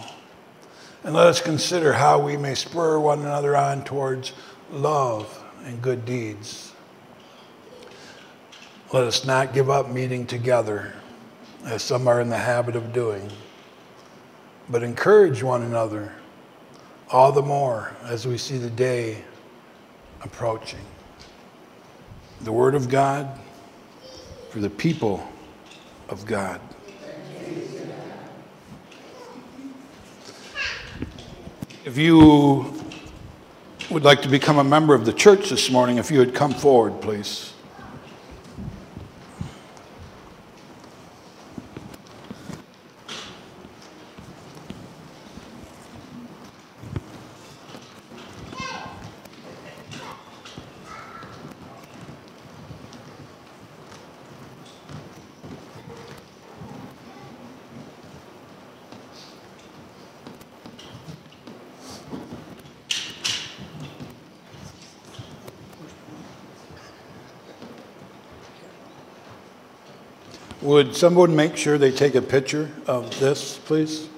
And 1.05 1.13
let 1.13 1.27
us 1.27 1.39
consider 1.39 1.93
how 1.93 2.17
we 2.17 2.35
may 2.35 2.55
spur 2.55 2.97
one 2.97 3.19
another 3.19 3.55
on 3.55 3.83
towards 3.83 4.33
love 4.71 5.45
and 5.63 5.79
good 5.79 6.03
deeds. 6.03 6.73
Let 8.91 9.03
us 9.03 9.23
not 9.23 9.53
give 9.53 9.69
up 9.69 9.91
meeting 9.91 10.25
together, 10.25 10.93
as 11.63 11.83
some 11.83 12.07
are 12.07 12.21
in 12.21 12.29
the 12.29 12.37
habit 12.39 12.75
of 12.75 12.91
doing, 12.91 13.31
but 14.67 14.81
encourage 14.81 15.43
one 15.43 15.61
another, 15.61 16.11
all 17.11 17.31
the 17.31 17.43
more 17.43 17.95
as 18.05 18.25
we 18.25 18.39
see 18.39 18.57
the 18.57 18.71
day 18.71 19.23
approaching. 20.23 20.85
The 22.41 22.51
Word 22.51 22.73
of 22.73 22.89
God 22.89 23.39
for 24.49 24.57
the 24.57 24.71
people 24.71 25.23
of 26.09 26.25
God. 26.25 26.59
If 31.86 32.00
you 32.00 32.74
would 33.91 34.04
like 34.04 34.24
to 34.24 34.28
become 34.28 34.58
a 34.58 34.63
member 34.63 34.95
of 34.95 35.06
the 35.06 35.13
church 35.13 35.50
this 35.52 35.69
morning, 35.69 36.00
if 36.00 36.10
you 36.10 36.17
would 36.17 36.34
come 36.34 36.52
forward, 36.52 37.00
please. 37.00 37.54
Would 70.75 70.93
someone 70.93 71.33
make 71.33 71.55
sure 71.55 71.77
they 71.77 71.89
take 71.89 72.15
a 72.15 72.21
picture 72.21 72.69
of 72.85 73.17
this, 73.21 73.57
please? 73.59 74.09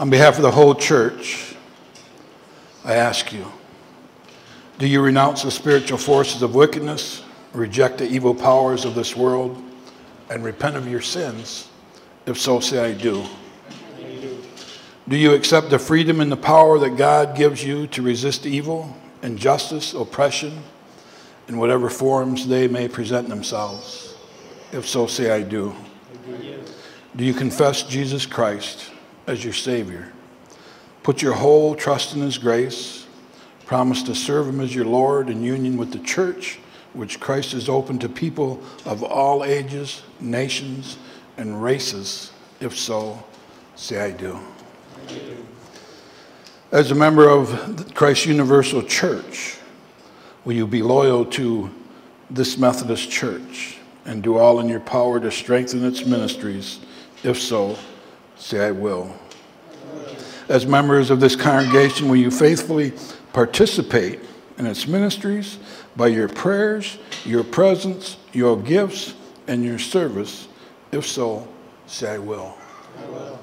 On 0.00 0.10
behalf 0.10 0.34
of 0.34 0.42
the 0.42 0.50
whole 0.50 0.74
church, 0.74 1.54
I 2.84 2.94
ask 2.94 3.32
you 3.32 3.46
do 4.78 4.88
you 4.88 5.00
renounce 5.00 5.44
the 5.44 5.52
spiritual 5.52 5.98
forces 5.98 6.42
of 6.42 6.56
wickedness, 6.56 7.22
reject 7.52 7.98
the 7.98 8.10
evil 8.10 8.34
powers 8.34 8.84
of 8.84 8.96
this 8.96 9.14
world, 9.14 9.62
and 10.30 10.44
repent 10.44 10.76
of 10.76 10.88
your 10.88 11.00
sins? 11.00 11.68
If 12.26 12.38
so, 12.38 12.60
say, 12.60 12.90
I 12.90 12.92
do. 12.92 13.24
Do 15.08 15.16
you 15.16 15.34
accept 15.34 15.70
the 15.70 15.78
freedom 15.78 16.20
and 16.20 16.30
the 16.30 16.36
power 16.36 16.78
that 16.78 16.96
God 16.96 17.36
gives 17.36 17.64
you 17.64 17.86
to 17.88 18.02
resist 18.02 18.46
evil, 18.46 18.96
injustice, 19.22 19.94
oppression, 19.94 20.62
in 21.48 21.58
whatever 21.58 21.90
forms 21.90 22.46
they 22.46 22.68
may 22.68 22.88
present 22.88 23.28
themselves? 23.28 24.14
If 24.72 24.88
so, 24.88 25.06
say, 25.06 25.30
I 25.30 25.42
do. 25.42 25.74
Do 27.16 27.24
you 27.24 27.34
confess 27.34 27.82
Jesus 27.82 28.26
Christ 28.26 28.90
as 29.26 29.44
your 29.44 29.52
Savior? 29.52 30.12
Put 31.02 31.20
your 31.20 31.34
whole 31.34 31.74
trust 31.74 32.14
in 32.14 32.22
His 32.22 32.38
grace 32.38 33.02
Promise 33.72 34.02
to 34.02 34.14
serve 34.14 34.48
him 34.48 34.60
as 34.60 34.74
your 34.74 34.84
Lord 34.84 35.30
in 35.30 35.42
union 35.42 35.78
with 35.78 35.92
the 35.92 35.98
church, 36.00 36.58
which 36.94 37.20
Christ 37.20 37.52
has 37.52 37.68
opened 37.68 38.00
to 38.02 38.08
people 38.08 38.62
of 38.84 39.02
all 39.02 39.44
ages, 39.44 40.02
nations, 40.20 40.98
and 41.36 41.62
races. 41.62 42.32
If 42.60 42.76
so, 42.76 43.22
say 43.74 44.00
I 44.00 44.10
do. 44.10 44.38
As 46.70 46.90
a 46.90 46.94
member 46.94 47.28
of 47.28 47.94
Christ's 47.94 48.26
Universal 48.26 48.84
Church, 48.84 49.58
will 50.44 50.54
you 50.54 50.66
be 50.66 50.82
loyal 50.82 51.24
to 51.26 51.70
this 52.30 52.56
Methodist 52.56 53.10
Church 53.10 53.78
and 54.04 54.22
do 54.22 54.38
all 54.38 54.60
in 54.60 54.68
your 54.68 54.80
power 54.80 55.20
to 55.20 55.30
strengthen 55.30 55.84
its 55.84 56.04
ministries? 56.04 56.80
If 57.22 57.38
so, 57.38 57.76
say 58.36 58.66
I 58.66 58.70
will. 58.70 59.14
As 60.48 60.66
members 60.66 61.10
of 61.10 61.20
this 61.20 61.36
congregation, 61.36 62.08
will 62.08 62.16
you 62.16 62.30
faithfully 62.30 62.92
participate 63.32 64.20
in 64.58 64.66
its 64.66 64.86
ministries 64.86 65.58
by 65.96 66.08
your 66.08 66.28
prayers, 66.28 66.98
your 67.24 67.44
presence, 67.44 68.16
your 68.32 68.56
gifts, 68.56 69.14
and 69.46 69.64
your 69.64 69.78
service? 69.78 70.48
If 70.90 71.06
so, 71.06 71.46
say 71.86 72.14
I 72.14 72.18
will. 72.18 72.54
I 72.98 73.10
will. 73.10 73.38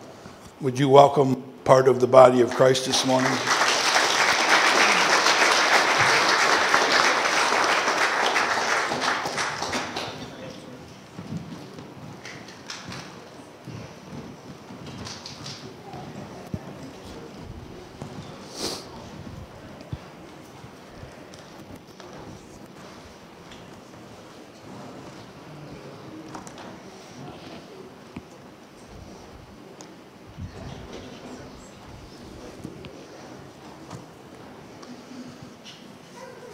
Would 0.61 0.79
you 0.79 0.89
welcome 0.89 1.43
part 1.63 1.87
of 1.87 1.99
the 1.99 2.07
body 2.07 2.41
of 2.41 2.51
Christ 2.51 2.85
this 2.85 3.05
morning? 3.05 3.31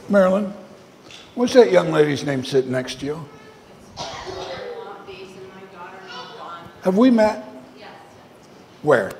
Marilyn, 0.08 0.54
what's 1.34 1.54
that 1.54 1.72
young 1.72 1.92
lady's 1.92 2.24
name 2.24 2.46
sitting 2.46 2.72
next 2.72 3.00
to 3.00 3.06
you? 3.06 3.26
Have 6.84 6.98
we 6.98 7.10
met? 7.10 7.44
Yes. 7.76 7.90
Where? 8.84 9.12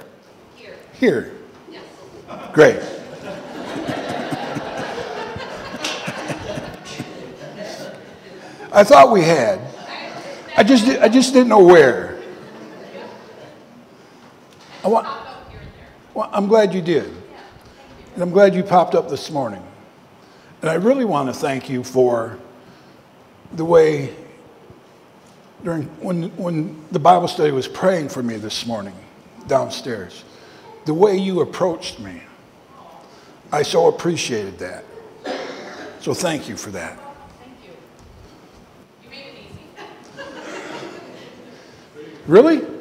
Here. 0.56 0.78
Here? 0.94 1.34
Yes. 1.72 1.84
Great. 2.54 2.80
I 8.72 8.84
thought 8.84 9.12
we 9.12 9.22
had. 9.24 9.60
I 10.56 10.64
just, 10.64 10.86
I 11.02 11.10
just 11.10 11.34
didn't 11.34 11.50
know 11.50 11.64
where. 11.64 12.20
I 14.84 14.88
want, 14.88 15.08
well, 16.14 16.30
I'm 16.32 16.46
glad 16.46 16.72
you 16.72 16.82
did. 16.82 17.12
And 18.14 18.22
I'm 18.22 18.30
glad 18.30 18.54
you 18.54 18.62
popped 18.62 18.94
up 18.94 19.10
this 19.10 19.32
morning. 19.32 19.64
And 20.62 20.70
I 20.70 20.76
really 20.76 21.06
want 21.06 21.30
to 21.30 21.34
thank 21.34 21.70
you 21.70 21.84
for 21.84 22.38
the 23.54 23.66
way, 23.66 24.16
during, 25.64 25.84
when, 26.00 26.36
when 26.38 26.84
the 26.92 27.00
Bible 27.00 27.28
study 27.28 27.52
was 27.52 27.68
praying 27.68 28.10
for 28.10 28.24
me 28.24 28.38
this 28.38 28.66
morning 28.66 28.96
downstairs, 29.48 30.24
the 30.86 30.94
way 30.94 31.18
you 31.18 31.42
approached 31.42 32.00
me. 32.00 32.22
I 33.52 33.64
so 33.64 33.88
appreciated 33.88 34.58
that. 34.60 34.86
So 36.02 36.14
thank 36.14 36.50
you 36.50 36.58
for 36.58 36.72
that. 36.72 37.00
Thank 37.40 37.58
you. 37.64 37.72
You 39.04 39.10
made 39.10 39.26
it 39.28 39.46
easy. 41.98 42.12
Really? 42.28 42.75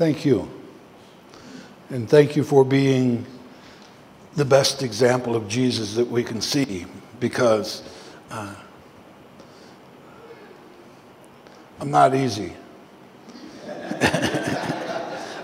Thank 0.00 0.24
you. 0.24 0.48
And 1.90 2.08
thank 2.08 2.34
you 2.34 2.42
for 2.42 2.64
being 2.64 3.26
the 4.34 4.46
best 4.46 4.82
example 4.82 5.36
of 5.36 5.46
Jesus 5.46 5.94
that 5.96 6.06
we 6.06 6.24
can 6.24 6.40
see 6.40 6.86
because 7.20 7.82
uh, 8.30 8.54
I'm 11.80 11.90
not 11.90 12.14
easy. 12.14 12.54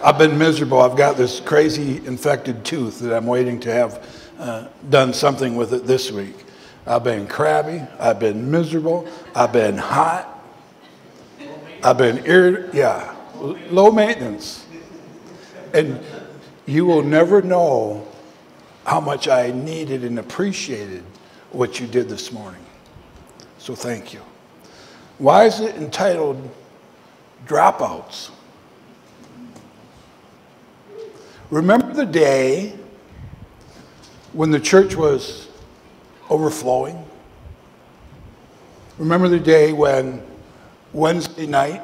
I've 0.03 0.17
been 0.17 0.39
miserable. 0.39 0.81
I've 0.81 0.97
got 0.97 1.19
this 1.19 1.39
crazy 1.39 1.99
infected 2.07 2.65
tooth 2.65 3.01
that 3.01 3.15
I'm 3.15 3.27
waiting 3.27 3.61
to 3.61 3.71
have 3.71 4.33
uh, 4.39 4.69
done 4.89 5.13
something 5.13 5.57
with 5.57 5.75
it 5.75 5.87
this 5.87 6.11
week. 6.11 6.47
I've 6.87 7.05
been 7.05 7.27
crabby. 7.27 7.83
I've 8.01 8.19
been 8.19 8.51
miserable. 8.51 9.07
I've 9.35 9.53
been 9.53 9.77
hot. 9.77 10.33
I've 11.85 11.99
been 11.99 12.25
irritated. 12.25 12.75
Yeah 12.75 13.16
low 13.41 13.91
maintenance. 13.91 14.65
And 15.73 16.01
you 16.67 16.87
will 16.87 17.03
never 17.03 17.43
know 17.43 18.07
how 18.85 19.01
much 19.01 19.29
I 19.29 19.51
needed 19.51 20.05
and 20.05 20.19
appreciated 20.19 21.05
what 21.51 21.81
you 21.81 21.87
did 21.87 22.09
this 22.09 22.33
morning. 22.33 22.65
So 23.59 23.75
thank 23.75 24.13
you. 24.13 24.21
Why 25.19 25.45
is 25.45 25.61
it 25.61 25.77
entitled 25.77 26.49
Dropouts? 27.47 28.31
Remember 31.51 31.93
the 31.93 32.07
day 32.07 32.77
when 34.33 34.51
the 34.51 34.61
church 34.61 34.97
was 34.97 35.49
overflowing? 36.29 37.05
Remember 38.99 39.29
the 39.29 39.39
day 39.39 39.73
when 39.73 40.23
Wednesday 40.93 41.47
night 41.47 41.83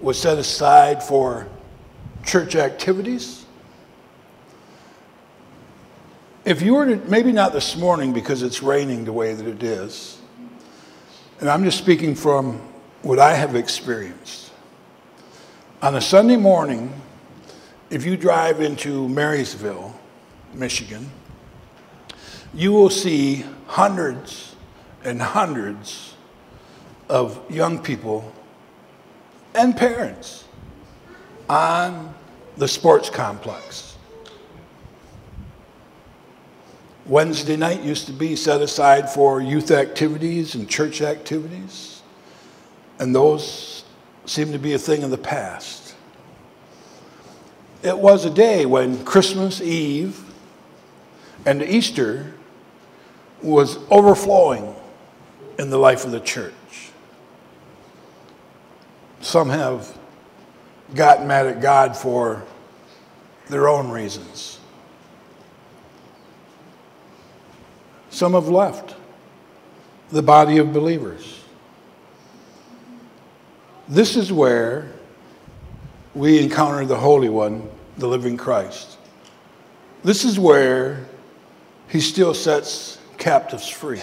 was 0.00 0.18
set 0.18 0.38
aside 0.38 1.02
for 1.02 1.46
church 2.24 2.56
activities. 2.56 3.44
If 6.44 6.60
you 6.60 6.74
were 6.74 6.86
to, 6.86 6.96
maybe 7.08 7.32
not 7.32 7.52
this 7.52 7.76
morning 7.76 8.12
because 8.12 8.42
it's 8.42 8.62
raining 8.62 9.04
the 9.04 9.12
way 9.12 9.32
that 9.32 9.46
it 9.46 9.62
is, 9.62 10.18
and 11.40 11.48
I'm 11.48 11.64
just 11.64 11.78
speaking 11.78 12.14
from 12.14 12.60
what 13.02 13.18
I 13.18 13.34
have 13.34 13.56
experienced. 13.56 14.52
On 15.82 15.94
a 15.94 16.00
Sunday 16.00 16.36
morning, 16.36 16.92
if 17.90 18.04
you 18.04 18.16
drive 18.16 18.60
into 18.60 19.08
Marysville, 19.08 19.94
Michigan, 20.54 21.10
you 22.52 22.72
will 22.72 22.90
see 22.90 23.44
hundreds 23.66 24.54
and 25.02 25.20
hundreds 25.20 26.14
of 27.08 27.40
young 27.50 27.78
people 27.82 28.32
and 29.54 29.76
parents 29.76 30.44
on 31.48 32.14
the 32.56 32.68
sports 32.68 33.10
complex. 33.10 33.96
Wednesday 37.06 37.56
night 37.56 37.82
used 37.82 38.06
to 38.06 38.12
be 38.12 38.34
set 38.34 38.62
aside 38.62 39.10
for 39.10 39.40
youth 39.40 39.70
activities 39.70 40.54
and 40.54 40.68
church 40.68 41.02
activities, 41.02 42.02
and 42.98 43.14
those 43.14 43.84
seem 44.24 44.52
to 44.52 44.58
be 44.58 44.72
a 44.72 44.78
thing 44.78 45.02
of 45.02 45.10
the 45.10 45.18
past. 45.18 45.94
It 47.82 47.98
was 47.98 48.24
a 48.24 48.30
day 48.30 48.64
when 48.64 49.04
Christmas 49.04 49.60
Eve 49.60 50.18
and 51.44 51.62
Easter 51.62 52.32
was 53.42 53.76
overflowing 53.90 54.74
in 55.58 55.68
the 55.68 55.76
life 55.76 56.06
of 56.06 56.10
the 56.10 56.20
church. 56.20 56.54
Some 59.24 59.48
have 59.48 59.96
gotten 60.94 61.26
mad 61.26 61.46
at 61.46 61.62
God 61.62 61.96
for 61.96 62.44
their 63.48 63.68
own 63.68 63.88
reasons. 63.88 64.60
Some 68.10 68.34
have 68.34 68.48
left 68.48 68.94
the 70.10 70.20
body 70.20 70.58
of 70.58 70.74
believers. 70.74 71.42
This 73.88 74.14
is 74.14 74.30
where 74.30 74.92
we 76.14 76.42
encounter 76.42 76.84
the 76.84 76.98
Holy 76.98 77.30
One, 77.30 77.66
the 77.96 78.06
living 78.06 78.36
Christ. 78.36 78.98
This 80.04 80.26
is 80.26 80.38
where 80.38 81.06
he 81.88 82.02
still 82.02 82.34
sets 82.34 82.98
captives 83.16 83.70
free. 83.70 84.02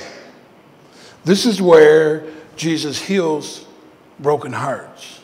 This 1.25 1.45
is 1.45 1.61
where 1.61 2.25
Jesus 2.55 2.99
heals 2.99 3.67
broken 4.21 4.53
hearts. 4.53 5.19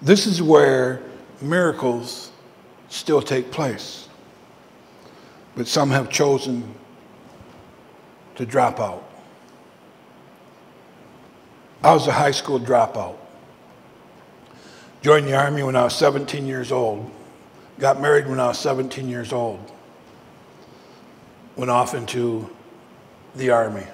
This 0.00 0.26
is 0.26 0.40
where 0.40 1.02
miracles 1.40 2.30
still 2.88 3.20
take 3.20 3.50
place. 3.50 4.08
But 5.56 5.66
some 5.66 5.90
have 5.90 6.08
chosen 6.08 6.74
to 8.36 8.46
drop 8.46 8.78
out. 8.78 9.04
I 11.82 11.92
was 11.92 12.06
a 12.06 12.12
high 12.12 12.30
school 12.30 12.58
dropout. 12.58 13.16
Joined 15.02 15.26
the 15.28 15.36
Army 15.36 15.62
when 15.62 15.76
I 15.76 15.84
was 15.84 15.96
17 15.96 16.46
years 16.46 16.72
old. 16.72 17.10
Got 17.78 18.00
married 18.00 18.26
when 18.26 18.40
I 18.40 18.48
was 18.48 18.58
17 18.58 19.08
years 19.08 19.32
old. 19.32 19.60
Went 21.56 21.70
off 21.70 21.94
into 21.94 22.48
the 23.36 23.50
Army. 23.50 23.86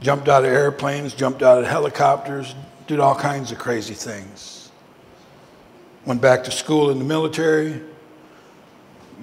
Jumped 0.00 0.28
out 0.28 0.44
of 0.44 0.50
airplanes, 0.50 1.14
jumped 1.14 1.42
out 1.42 1.58
of 1.58 1.66
helicopters, 1.66 2.54
did 2.86 3.00
all 3.00 3.14
kinds 3.14 3.52
of 3.52 3.58
crazy 3.58 3.94
things. 3.94 4.70
Went 6.04 6.20
back 6.20 6.44
to 6.44 6.50
school 6.50 6.90
in 6.90 6.98
the 6.98 7.04
military, 7.04 7.80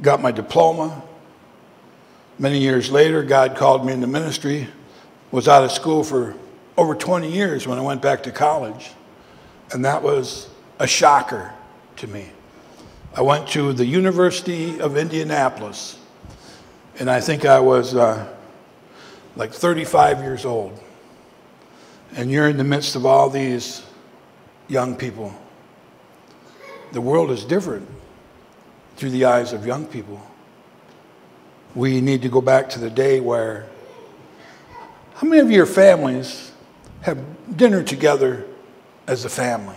got 0.01 0.21
my 0.21 0.31
diploma. 0.31 1.01
Many 2.39 2.59
years 2.59 2.91
later, 2.91 3.23
God 3.23 3.55
called 3.55 3.85
me 3.85 3.93
into 3.93 4.07
ministry. 4.07 4.67
Was 5.31 5.47
out 5.47 5.63
of 5.63 5.71
school 5.71 6.03
for 6.03 6.35
over 6.77 6.95
20 6.95 7.31
years 7.31 7.67
when 7.67 7.77
I 7.77 7.81
went 7.81 8.01
back 8.01 8.23
to 8.23 8.31
college. 8.31 8.91
And 9.71 9.85
that 9.85 10.03
was 10.03 10.49
a 10.79 10.87
shocker 10.87 11.53
to 11.97 12.07
me. 12.07 12.29
I 13.15 13.21
went 13.21 13.47
to 13.49 13.73
the 13.73 13.85
University 13.85 14.79
of 14.81 14.97
Indianapolis, 14.97 15.99
and 16.99 17.09
I 17.09 17.21
think 17.21 17.45
I 17.45 17.59
was 17.59 17.95
uh, 17.95 18.27
like 19.35 19.51
35 19.51 20.19
years 20.19 20.45
old. 20.45 20.79
And 22.15 22.29
you're 22.29 22.47
in 22.47 22.57
the 22.57 22.63
midst 22.63 22.95
of 22.95 23.05
all 23.05 23.29
these 23.29 23.83
young 24.67 24.95
people. 24.95 25.33
The 26.91 27.01
world 27.01 27.31
is 27.31 27.43
different 27.43 27.89
through 28.97 29.09
the 29.09 29.25
eyes 29.25 29.53
of 29.53 29.65
young 29.65 29.85
people. 29.87 30.21
We 31.75 32.01
need 32.01 32.21
to 32.21 32.29
go 32.29 32.41
back 32.41 32.69
to 32.69 32.79
the 32.79 32.89
day 32.89 33.19
where, 33.19 33.67
how 35.15 35.27
many 35.27 35.41
of 35.41 35.49
your 35.49 35.65
families 35.65 36.51
have 37.01 37.19
dinner 37.57 37.81
together 37.81 38.45
as 39.07 39.25
a 39.25 39.29
family? 39.29 39.75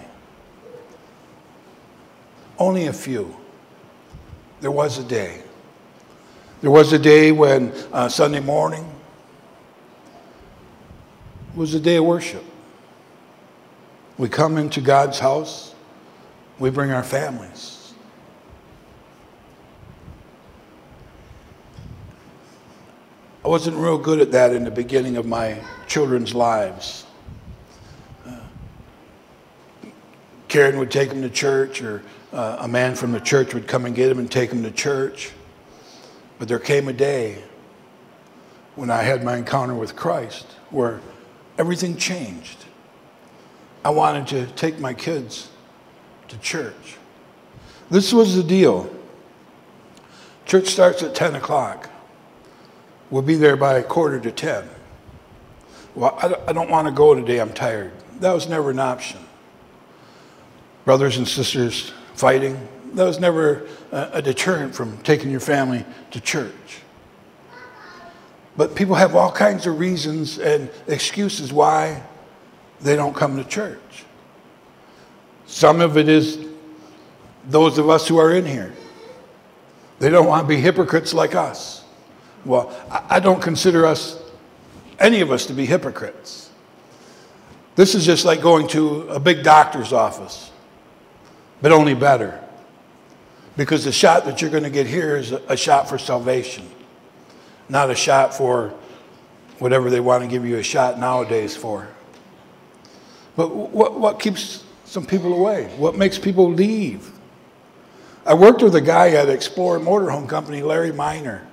Only 2.58 2.86
a 2.86 2.92
few. 2.92 3.34
There 4.60 4.70
was 4.70 4.98
a 4.98 5.04
day. 5.04 5.42
There 6.60 6.70
was 6.70 6.92
a 6.92 6.98
day 6.98 7.32
when 7.32 7.72
uh, 7.92 8.08
Sunday 8.08 8.40
morning 8.40 8.90
was 11.56 11.74
a 11.74 11.80
day 11.80 11.96
of 11.96 12.04
worship. 12.04 12.44
We 14.18 14.28
come 14.28 14.58
into 14.58 14.80
God's 14.80 15.18
house, 15.18 15.74
we 16.58 16.70
bring 16.70 16.90
our 16.90 17.02
families. 17.02 17.94
I 23.44 23.48
wasn't 23.48 23.76
real 23.76 23.96
good 23.96 24.20
at 24.20 24.32
that 24.32 24.52
in 24.52 24.64
the 24.64 24.70
beginning 24.70 25.16
of 25.16 25.24
my 25.24 25.60
children's 25.86 26.34
lives. 26.34 27.06
Uh, 28.26 28.40
Karen 30.48 30.78
would 30.78 30.90
take 30.90 31.10
them 31.10 31.22
to 31.22 31.30
church, 31.30 31.80
or 31.80 32.02
uh, 32.32 32.56
a 32.60 32.68
man 32.68 32.96
from 32.96 33.12
the 33.12 33.20
church 33.20 33.54
would 33.54 33.68
come 33.68 33.86
and 33.86 33.94
get 33.94 34.08
them 34.08 34.18
and 34.18 34.30
take 34.30 34.50
them 34.50 34.64
to 34.64 34.70
church. 34.72 35.30
But 36.38 36.48
there 36.48 36.58
came 36.58 36.88
a 36.88 36.92
day 36.92 37.44
when 38.74 38.90
I 38.90 39.02
had 39.02 39.22
my 39.22 39.36
encounter 39.36 39.74
with 39.74 39.94
Christ 39.94 40.46
where 40.70 41.00
everything 41.58 41.96
changed. 41.96 42.64
I 43.84 43.90
wanted 43.90 44.26
to 44.28 44.46
take 44.54 44.78
my 44.78 44.94
kids 44.94 45.48
to 46.28 46.38
church. 46.38 46.96
This 47.90 48.12
was 48.12 48.34
the 48.34 48.42
deal. 48.42 48.92
Church 50.44 50.68
starts 50.68 51.02
at 51.02 51.14
10 51.14 51.36
o'clock. 51.36 51.90
We'll 53.10 53.22
be 53.22 53.36
there 53.36 53.56
by 53.56 53.78
a 53.78 53.82
quarter 53.82 54.18
to 54.20 54.32
10. 54.32 54.68
Well, 55.94 56.18
I 56.46 56.52
don't 56.52 56.70
want 56.70 56.88
to 56.88 56.92
go 56.92 57.14
today, 57.14 57.40
I'm 57.40 57.52
tired. 57.52 57.92
That 58.20 58.32
was 58.32 58.48
never 58.48 58.70
an 58.70 58.80
option. 58.80 59.20
Brothers 60.84 61.16
and 61.16 61.26
sisters 61.26 61.92
fighting, 62.14 62.68
that 62.94 63.04
was 63.04 63.18
never 63.18 63.66
a 63.92 64.20
deterrent 64.20 64.74
from 64.74 64.98
taking 64.98 65.30
your 65.30 65.40
family 65.40 65.84
to 66.10 66.20
church. 66.20 66.80
But 68.56 68.74
people 68.74 68.94
have 68.94 69.14
all 69.14 69.30
kinds 69.30 69.66
of 69.66 69.78
reasons 69.78 70.38
and 70.38 70.70
excuses 70.86 71.52
why 71.52 72.02
they 72.80 72.96
don't 72.96 73.14
come 73.14 73.36
to 73.36 73.44
church. 73.44 74.04
Some 75.46 75.80
of 75.80 75.96
it 75.96 76.08
is 76.08 76.38
those 77.48 77.78
of 77.78 77.88
us 77.88 78.08
who 78.08 78.18
are 78.18 78.32
in 78.32 78.46
here. 78.46 78.72
They 79.98 80.10
don't 80.10 80.26
want 80.26 80.44
to 80.44 80.48
be 80.48 80.60
hypocrites 80.60 81.14
like 81.14 81.34
us. 81.34 81.84
Well, 82.44 82.74
I 83.10 83.20
don't 83.20 83.42
consider 83.42 83.86
us, 83.86 84.22
any 84.98 85.20
of 85.20 85.30
us, 85.30 85.46
to 85.46 85.52
be 85.52 85.66
hypocrites. 85.66 86.50
This 87.74 87.94
is 87.94 88.06
just 88.06 88.24
like 88.24 88.40
going 88.40 88.68
to 88.68 89.02
a 89.08 89.20
big 89.20 89.42
doctor's 89.42 89.92
office, 89.92 90.50
but 91.60 91.72
only 91.72 91.94
better. 91.94 92.40
Because 93.56 93.84
the 93.84 93.92
shot 93.92 94.24
that 94.26 94.40
you're 94.40 94.50
going 94.50 94.64
to 94.64 94.70
get 94.70 94.86
here 94.86 95.16
is 95.16 95.32
a 95.32 95.56
shot 95.56 95.88
for 95.88 95.98
salvation 95.98 96.68
not 97.68 97.90
a 97.90 97.94
shot 97.94 98.34
for 98.34 98.74
whatever 99.58 99.90
they 99.90 100.00
want 100.00 100.22
to 100.22 100.28
give 100.28 100.44
you 100.44 100.56
a 100.56 100.62
shot 100.62 100.98
nowadays 100.98 101.56
for. 101.56 101.88
But 103.36 103.54
what, 103.54 103.98
what 103.98 104.20
keeps 104.20 104.64
some 104.84 105.04
people 105.04 105.34
away? 105.34 105.66
What 105.76 105.96
makes 105.96 106.18
people 106.18 106.50
leave? 106.50 107.10
I 108.24 108.34
worked 108.34 108.62
with 108.62 108.74
a 108.74 108.80
guy 108.80 109.10
at 109.10 109.28
Explorer 109.28 109.78
Motorhome 109.78 110.28
Company, 110.28 110.62
Larry 110.62 110.92
Miner. 110.92 111.46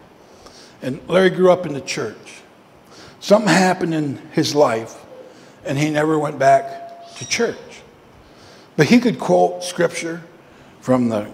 And 0.81 0.99
Larry 1.07 1.29
grew 1.29 1.51
up 1.51 1.65
in 1.65 1.73
the 1.73 1.81
church. 1.81 2.41
Something 3.19 3.49
happened 3.49 3.93
in 3.93 4.17
his 4.31 4.55
life, 4.55 4.95
and 5.65 5.77
he 5.77 5.89
never 5.89 6.17
went 6.17 6.39
back 6.39 7.15
to 7.15 7.27
church. 7.27 7.57
But 8.75 8.87
he 8.87 8.99
could 8.99 9.19
quote 9.19 9.63
scripture 9.63 10.23
from 10.81 11.09
the 11.09 11.29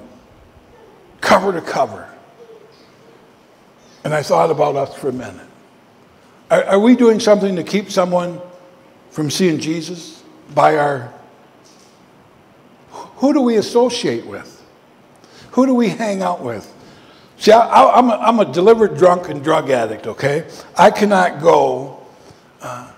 cover 1.21 1.53
to 1.53 1.61
cover. 1.61 2.09
And 4.04 4.14
I 4.14 4.24
thought 4.24 4.50
about 4.50 4.76
us 4.76 4.95
for 4.95 5.10
a 5.10 5.14
minute. 5.14 5.47
Are, 6.50 6.64
are, 6.64 6.80
we 6.80 6.95
doing 6.95 7.20
something 7.20 7.56
to 7.58 7.64
keep 7.64 7.91
someone 7.91 8.41
from 9.12 9.30
seeing 9.30 9.60
Jesus 9.60 10.24
by 10.54 10.78
our. 10.78 11.14
Who 12.91 13.34
do 13.34 13.41
we 13.41 13.58
associate 13.58 14.26
with? 14.26 14.56
Who 15.52 15.66
do 15.66 15.76
we 15.76 15.89
hang 15.89 16.22
out 16.22 16.41
with? 16.41 16.74
See, 17.38 17.52
I, 17.52 17.97
am 17.97 18.10
a, 18.10 18.16
I'm 18.16 18.39
a 18.39 18.52
delivered 18.52 18.97
drunk 18.97 19.30
and 19.30 19.43
drug 19.43 19.70
addict, 19.70 20.08
okay? 20.08 20.45
I 20.78 20.91
cannot 20.91 21.41
go. 21.41 22.06
Uh, 22.62 22.91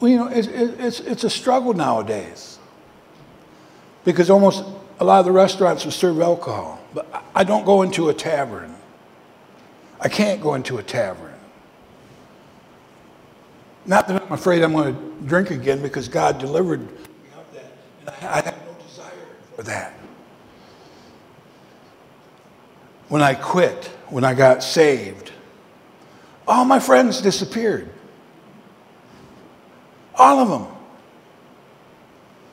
well, 0.00 0.10
you 0.10 0.16
know, 0.16 0.26
it's, 0.26 0.48
it's, 0.48 1.00
it's 1.00 1.24
a 1.24 1.30
struggle 1.30 1.74
nowadays 1.74 2.58
because 4.04 4.30
almost 4.30 4.64
a 4.98 5.04
lot 5.04 5.20
of 5.20 5.26
the 5.26 5.32
restaurants 5.32 5.84
will 5.84 5.92
serve 5.92 6.20
alcohol. 6.20 6.79
But 6.92 7.24
I 7.34 7.44
don't 7.44 7.64
go 7.64 7.82
into 7.82 8.08
a 8.08 8.14
tavern. 8.14 8.74
I 10.00 10.08
can't 10.08 10.40
go 10.40 10.54
into 10.54 10.78
a 10.78 10.82
tavern. 10.82 11.34
Not 13.86 14.08
that 14.08 14.22
I'm 14.22 14.32
afraid 14.32 14.62
I'm 14.62 14.72
going 14.72 14.94
to 14.94 15.26
drink 15.26 15.50
again 15.50 15.82
because 15.82 16.08
God 16.08 16.38
delivered 16.38 16.80
me 16.80 16.86
of 17.36 17.54
that. 17.54 17.72
And 18.00 18.08
I 18.26 18.40
have 18.42 18.66
no 18.66 18.74
desire 18.86 19.12
for 19.56 19.62
that. 19.64 19.94
When 23.08 23.22
I 23.22 23.34
quit, 23.34 23.86
when 24.08 24.24
I 24.24 24.34
got 24.34 24.62
saved, 24.62 25.32
all 26.46 26.64
my 26.64 26.78
friends 26.78 27.20
disappeared. 27.20 27.90
All 30.16 30.38
of 30.38 30.48
them. 30.48 30.76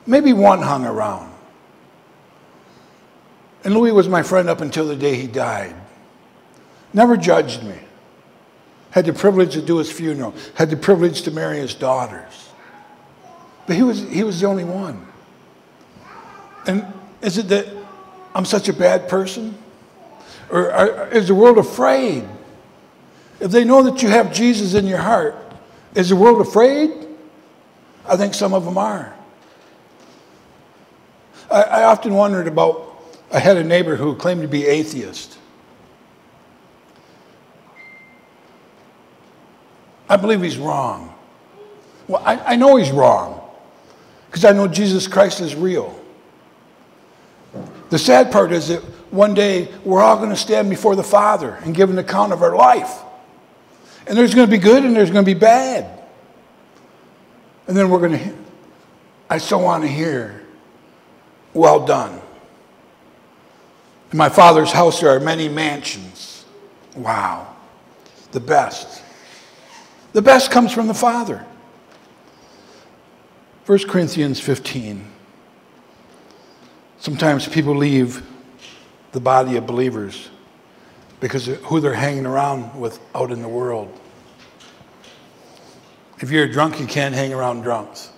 Maybe 0.06 0.32
one 0.32 0.62
hung 0.62 0.86
around. 0.86 1.27
And 3.64 3.74
Louis 3.74 3.92
was 3.92 4.08
my 4.08 4.22
friend 4.22 4.48
up 4.48 4.60
until 4.60 4.86
the 4.86 4.96
day 4.96 5.16
he 5.16 5.26
died. 5.26 5.74
Never 6.92 7.16
judged 7.16 7.62
me. 7.62 7.78
Had 8.90 9.04
the 9.06 9.12
privilege 9.12 9.52
to 9.52 9.62
do 9.62 9.76
his 9.76 9.90
funeral. 9.90 10.34
Had 10.54 10.70
the 10.70 10.76
privilege 10.76 11.22
to 11.22 11.30
marry 11.30 11.58
his 11.58 11.74
daughters. 11.74 12.50
But 13.66 13.76
he 13.76 13.82
was, 13.82 14.00
he 14.10 14.22
was 14.22 14.40
the 14.40 14.46
only 14.46 14.64
one. 14.64 15.06
And 16.66 16.86
is 17.20 17.38
it 17.38 17.48
that 17.48 17.66
I'm 18.34 18.44
such 18.44 18.68
a 18.68 18.72
bad 18.72 19.08
person? 19.08 19.56
Or 20.50 20.72
are, 20.72 21.08
is 21.08 21.28
the 21.28 21.34
world 21.34 21.58
afraid? 21.58 22.24
If 23.40 23.50
they 23.50 23.64
know 23.64 23.82
that 23.82 24.02
you 24.02 24.08
have 24.08 24.32
Jesus 24.32 24.74
in 24.74 24.86
your 24.86 24.98
heart, 24.98 25.36
is 25.94 26.08
the 26.08 26.16
world 26.16 26.40
afraid? 26.40 26.90
I 28.06 28.16
think 28.16 28.34
some 28.34 28.54
of 28.54 28.64
them 28.64 28.78
are. 28.78 29.14
I, 31.50 31.62
I 31.62 31.84
often 31.84 32.14
wondered 32.14 32.48
about, 32.48 32.87
I 33.30 33.38
had 33.40 33.56
a 33.56 33.64
neighbor 33.64 33.96
who 33.96 34.14
claimed 34.16 34.42
to 34.42 34.48
be 34.48 34.66
atheist. 34.66 35.38
I 40.08 40.16
believe 40.16 40.42
he's 40.42 40.56
wrong. 40.56 41.14
Well, 42.06 42.22
I, 42.24 42.54
I 42.54 42.56
know 42.56 42.76
he's 42.76 42.90
wrong 42.90 43.40
because 44.30 44.44
I 44.44 44.52
know 44.52 44.66
Jesus 44.66 45.06
Christ 45.06 45.40
is 45.40 45.54
real. 45.54 45.98
The 47.90 47.98
sad 47.98 48.32
part 48.32 48.52
is 48.52 48.68
that 48.68 48.82
one 49.10 49.34
day 49.34 49.68
we're 49.84 50.02
all 50.02 50.16
going 50.16 50.30
to 50.30 50.36
stand 50.36 50.70
before 50.70 50.96
the 50.96 51.02
Father 51.02 51.58
and 51.62 51.74
give 51.74 51.90
an 51.90 51.98
account 51.98 52.32
of 52.32 52.42
our 52.42 52.54
life. 52.54 52.92
And 54.06 54.16
there's 54.16 54.34
going 54.34 54.46
to 54.46 54.50
be 54.50 54.58
good 54.58 54.84
and 54.84 54.96
there's 54.96 55.10
going 55.10 55.24
to 55.24 55.34
be 55.34 55.38
bad. 55.38 55.98
And 57.66 57.76
then 57.76 57.90
we're 57.90 57.98
going 57.98 58.18
to, 58.18 58.34
I 59.28 59.36
so 59.36 59.58
want 59.58 59.82
to 59.84 59.88
hear, 59.88 60.42
well 61.52 61.84
done. 61.84 62.20
In 64.10 64.18
my 64.18 64.28
Father's 64.28 64.72
house 64.72 65.00
there 65.00 65.10
are 65.10 65.20
many 65.20 65.48
mansions. 65.48 66.44
Wow. 66.96 67.54
The 68.32 68.40
best. 68.40 69.02
The 70.12 70.22
best 70.22 70.50
comes 70.50 70.72
from 70.72 70.86
the 70.86 70.94
Father. 70.94 71.44
1 73.66 73.78
Corinthians 73.86 74.40
15. 74.40 75.12
Sometimes 76.98 77.46
people 77.46 77.76
leave 77.76 78.26
the 79.12 79.20
body 79.20 79.56
of 79.56 79.66
believers 79.66 80.30
because 81.20 81.48
of 81.48 81.58
who 81.64 81.80
they're 81.80 81.94
hanging 81.94 82.26
around 82.26 82.78
with 82.78 82.98
out 83.14 83.30
in 83.30 83.42
the 83.42 83.48
world. 83.48 84.00
If 86.20 86.30
you're 86.30 86.44
a 86.44 86.50
drunk, 86.50 86.80
you 86.80 86.86
can't 86.86 87.14
hang 87.14 87.32
around 87.32 87.62
drunks. 87.62 88.10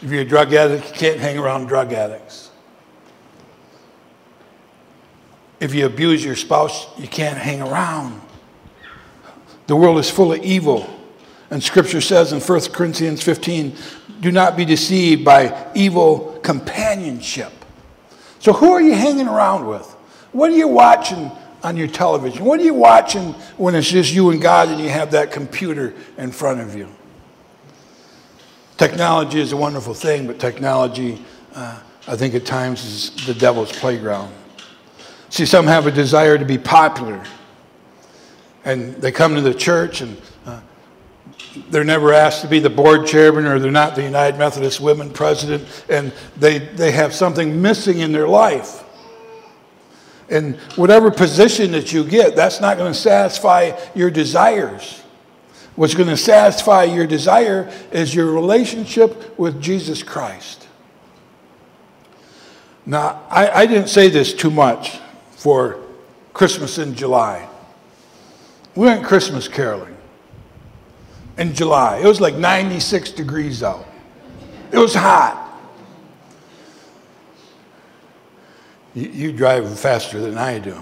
If 0.00 0.10
you're 0.10 0.22
a 0.22 0.24
drug 0.24 0.54
addict, 0.54 0.88
you 0.88 0.94
can't 0.94 1.18
hang 1.18 1.38
around 1.38 1.66
drug 1.66 1.92
addicts. 1.92 2.47
If 5.60 5.74
you 5.74 5.86
abuse 5.86 6.24
your 6.24 6.36
spouse, 6.36 6.86
you 6.98 7.08
can't 7.08 7.38
hang 7.38 7.60
around. 7.60 8.20
The 9.66 9.76
world 9.76 9.98
is 9.98 10.10
full 10.10 10.32
of 10.32 10.42
evil. 10.42 10.88
And 11.50 11.62
scripture 11.62 12.00
says 12.00 12.32
in 12.32 12.40
1 12.40 12.60
Corinthians 12.72 13.22
15, 13.22 13.76
do 14.20 14.32
not 14.32 14.56
be 14.56 14.64
deceived 14.64 15.24
by 15.24 15.70
evil 15.74 16.38
companionship. 16.42 17.52
So, 18.40 18.52
who 18.52 18.72
are 18.72 18.80
you 18.80 18.94
hanging 18.94 19.28
around 19.28 19.66
with? 19.66 19.86
What 20.32 20.50
are 20.50 20.56
you 20.56 20.68
watching 20.68 21.30
on 21.62 21.76
your 21.76 21.88
television? 21.88 22.44
What 22.44 22.60
are 22.60 22.64
you 22.64 22.74
watching 22.74 23.32
when 23.56 23.74
it's 23.74 23.90
just 23.90 24.12
you 24.12 24.30
and 24.30 24.40
God 24.40 24.68
and 24.68 24.80
you 24.80 24.88
have 24.88 25.10
that 25.12 25.32
computer 25.32 25.94
in 26.16 26.30
front 26.30 26.60
of 26.60 26.74
you? 26.74 26.88
Technology 28.76 29.40
is 29.40 29.52
a 29.52 29.56
wonderful 29.56 29.94
thing, 29.94 30.26
but 30.26 30.38
technology, 30.38 31.20
uh, 31.54 31.80
I 32.06 32.16
think, 32.16 32.34
at 32.34 32.46
times 32.46 32.84
is 32.84 33.26
the 33.26 33.34
devil's 33.34 33.72
playground. 33.72 34.32
See, 35.30 35.46
some 35.46 35.66
have 35.66 35.86
a 35.86 35.90
desire 35.90 36.38
to 36.38 36.44
be 36.44 36.58
popular 36.58 37.22
and 38.64 38.94
they 38.96 39.12
come 39.12 39.34
to 39.34 39.40
the 39.40 39.54
church 39.54 40.00
and 40.00 40.20
uh, 40.44 40.60
they're 41.70 41.84
never 41.84 42.12
asked 42.12 42.42
to 42.42 42.48
be 42.48 42.58
the 42.58 42.70
board 42.70 43.06
chairman 43.06 43.46
or 43.46 43.58
they're 43.58 43.70
not 43.70 43.94
the 43.94 44.02
United 44.02 44.38
Methodist 44.38 44.80
Women 44.80 45.10
president 45.10 45.66
and 45.88 46.12
they, 46.36 46.58
they 46.58 46.90
have 46.92 47.14
something 47.14 47.60
missing 47.62 48.00
in 48.00 48.12
their 48.12 48.28
life. 48.28 48.84
And 50.30 50.56
whatever 50.76 51.10
position 51.10 51.72
that 51.72 51.92
you 51.92 52.04
get, 52.04 52.36
that's 52.36 52.60
not 52.60 52.76
going 52.76 52.92
to 52.92 52.98
satisfy 52.98 53.72
your 53.94 54.10
desires. 54.10 55.02
What's 55.74 55.94
going 55.94 56.10
to 56.10 56.16
satisfy 56.16 56.84
your 56.84 57.06
desire 57.06 57.72
is 57.90 58.14
your 58.14 58.32
relationship 58.32 59.38
with 59.38 59.62
Jesus 59.62 60.02
Christ. 60.02 60.66
Now, 62.84 63.22
I, 63.30 63.48
I 63.50 63.66
didn't 63.66 63.88
say 63.88 64.08
this 64.08 64.34
too 64.34 64.50
much 64.50 64.98
for 65.38 65.78
Christmas 66.34 66.78
in 66.78 66.94
July. 66.94 67.48
We 68.74 68.86
went 68.86 69.04
Christmas 69.04 69.46
caroling 69.46 69.96
in 71.38 71.54
July. 71.54 71.98
It 71.98 72.06
was 72.06 72.20
like 72.20 72.34
96 72.34 73.12
degrees 73.12 73.62
out. 73.62 73.86
It 74.72 74.78
was 74.78 74.94
hot. 74.94 75.44
You, 78.94 79.08
you 79.10 79.32
drive 79.32 79.78
faster 79.78 80.20
than 80.20 80.36
I 80.36 80.58
do. 80.58 80.76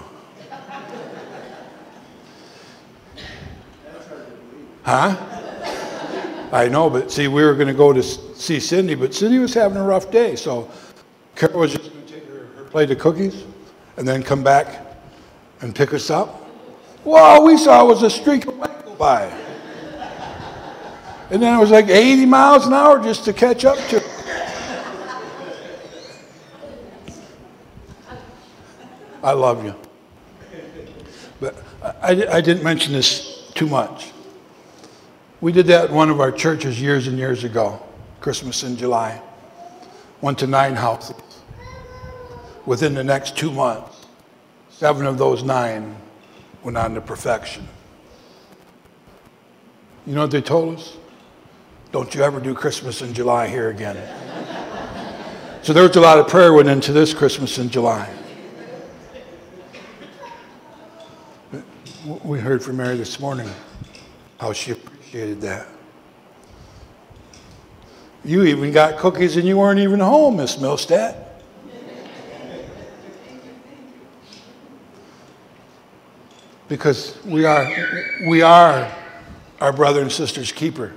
Huh? 4.81 5.15
I 6.51 6.67
know, 6.69 6.89
but 6.89 7.11
see, 7.11 7.27
we 7.27 7.43
were 7.43 7.53
going 7.53 7.67
to 7.67 7.75
go 7.75 7.93
to 7.93 8.01
see 8.01 8.59
Cindy, 8.59 8.95
but 8.95 9.13
Cindy 9.13 9.37
was 9.37 9.53
having 9.53 9.77
a 9.77 9.83
rough 9.83 10.09
day, 10.09 10.35
so 10.35 10.71
Carol 11.35 11.59
was 11.59 11.73
just 11.73 11.91
going 11.93 12.05
to 12.05 12.13
take 12.13 12.27
her, 12.27 12.47
her 12.55 12.63
plate 12.63 12.89
of 12.89 12.97
cookies 12.97 13.43
and 13.97 14.07
then 14.07 14.23
come 14.23 14.43
back 14.43 14.85
and 15.61 15.75
pick 15.75 15.93
us 15.93 16.09
up. 16.09 16.47
Well, 17.03 17.43
we 17.43 17.57
saw 17.57 17.83
was 17.85 18.03
a 18.03 18.09
streak 18.09 18.47
of 18.47 18.55
light 18.57 18.85
go 18.85 18.95
by. 18.95 19.25
And 21.29 21.41
then 21.41 21.57
it 21.57 21.59
was 21.59 21.71
like 21.71 21.87
80 21.89 22.25
miles 22.25 22.67
an 22.67 22.73
hour 22.73 23.03
just 23.03 23.25
to 23.25 23.33
catch 23.33 23.65
up 23.65 23.77
to. 23.89 24.03
I 29.23 29.33
love 29.33 29.65
you. 29.65 29.75
But 31.39 31.55
I, 32.01 32.37
I 32.37 32.41
didn't 32.41 32.63
mention 32.63 32.93
this 32.93 33.51
too 33.53 33.67
much. 33.67 34.11
We 35.41 35.51
did 35.51 35.67
that 35.67 35.85
at 35.85 35.91
one 35.91 36.09
of 36.09 36.21
our 36.21 36.31
churches 36.31 36.81
years 36.81 37.07
and 37.07 37.17
years 37.17 37.43
ago, 37.43 37.81
Christmas 38.21 38.63
in 38.63 38.77
July. 38.77 39.21
Went 40.21 40.39
to 40.39 40.47
nine 40.47 40.75
houses. 40.75 41.26
Within 42.67 42.93
the 42.93 43.03
next 43.03 43.37
two 43.37 43.49
months, 43.49 44.05
seven 44.69 45.05
of 45.05 45.17
those 45.17 45.41
nine 45.41 45.95
went 46.63 46.75
on 46.75 46.95
to 46.95 47.01
perfection. 47.01 47.65
You 50.05 50.13
know 50.15 50.23
what 50.23 50.31
they 50.31 50.41
told 50.41 50.75
us? 50.75 50.97
Don't 51.93 52.13
you 52.13 52.23
ever 52.23 52.41
do 52.41 52.53
Christmas 52.53 53.01
in 53.01 53.13
July 53.13 53.47
here 53.47 53.69
again. 53.69 53.95
so 55.61 55.71
there 55.71 55.83
was 55.83 55.95
a 55.95 56.01
lot 56.01 56.19
of 56.19 56.27
prayer 56.27 56.51
went 56.51 56.67
into 56.67 56.91
this 56.91 57.13
Christmas 57.13 57.57
in 57.57 57.69
July. 57.69 58.13
We 62.21 62.37
heard 62.39 62.61
from 62.61 62.75
Mary 62.75 62.97
this 62.97 63.17
morning 63.17 63.49
how 64.41 64.51
she 64.51 64.71
appreciated 64.71 65.39
that. 65.39 65.67
You 68.25 68.43
even 68.43 68.73
got 68.73 68.97
cookies 68.97 69.37
and 69.37 69.47
you 69.47 69.57
weren't 69.57 69.79
even 69.79 70.01
home, 70.01 70.35
Miss 70.35 70.57
Milstat. 70.57 71.26
Because 76.67 77.17
we 77.25 77.45
are, 77.45 77.67
we 78.27 78.41
are 78.41 78.91
our 79.59 79.73
brother 79.73 80.01
and 80.01 80.11
sister's 80.11 80.51
keeper. 80.51 80.93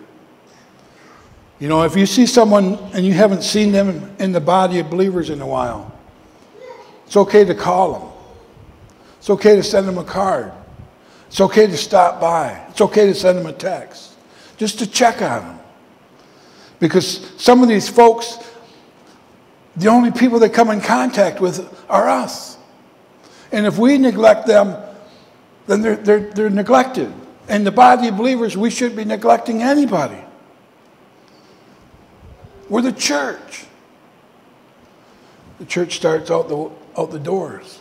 You 1.59 1.69
know, 1.69 1.83
if 1.83 1.95
you 1.97 2.07
see 2.07 2.27
someone 2.27 2.79
and 2.95 3.05
you 3.05 3.13
haven't 3.13 3.43
seen 3.43 3.71
them 3.71 4.15
in 4.19 4.33
the 4.33 4.41
body 4.41 4.79
of 4.79 4.91
believers 4.91 5.31
in 5.31 5.41
a 5.41 5.47
while, 5.47 5.93
it's 7.07 7.17
okay 7.17 7.45
to 7.45 7.55
call 7.55 7.93
them. 7.93 8.09
It's 9.19 9.31
okay 9.31 9.57
to 9.57 9.63
send 9.63 9.87
them 9.87 9.99
a 9.99 10.05
card. 10.05 10.53
It's 11.27 11.41
okay 11.41 11.67
to 11.67 11.77
stop 11.77 12.21
by. 12.21 12.65
It's 12.71 12.81
okay 12.81 13.07
to 13.07 13.15
send 13.15 13.39
them 13.39 13.47
a 13.47 13.53
text 13.53 14.15
just 14.57 14.79
to 14.79 14.87
check 14.87 15.23
on 15.23 15.43
them. 15.43 15.61
Because 16.81 17.31
some 17.41 17.63
of 17.63 17.69
these 17.69 17.89
folks, 17.89 18.39
the 19.77 19.89
only 19.89 20.11
people 20.11 20.39
they 20.39 20.49
come 20.49 20.71
in 20.71 20.81
contact 20.81 21.41
with 21.41 21.85
are 21.89 22.09
us. 22.09 22.59
And 23.53 23.67
if 23.67 23.79
we 23.79 23.99
neglect 23.99 24.47
them, 24.47 24.77
then 25.71 25.83
they're, 25.83 25.97
they're, 25.97 26.21
they're 26.33 26.51
neglected. 26.51 27.13
And 27.49 27.65
the 27.65 27.71
body 27.71 28.09
of 28.09 28.17
believers, 28.17 28.57
we 28.57 28.71
shouldn't 28.71 28.97
be 28.97 29.05
neglecting 29.05 29.63
anybody. 29.63 30.19
We're 32.69 32.83
the 32.83 32.93
church. 32.93 33.67
The 35.59 35.67
church 35.67 35.97
starts 35.97 36.31
out 36.31 36.49
the, 36.49 36.71
out 36.99 37.11
the 37.11 37.19
doors. 37.19 37.81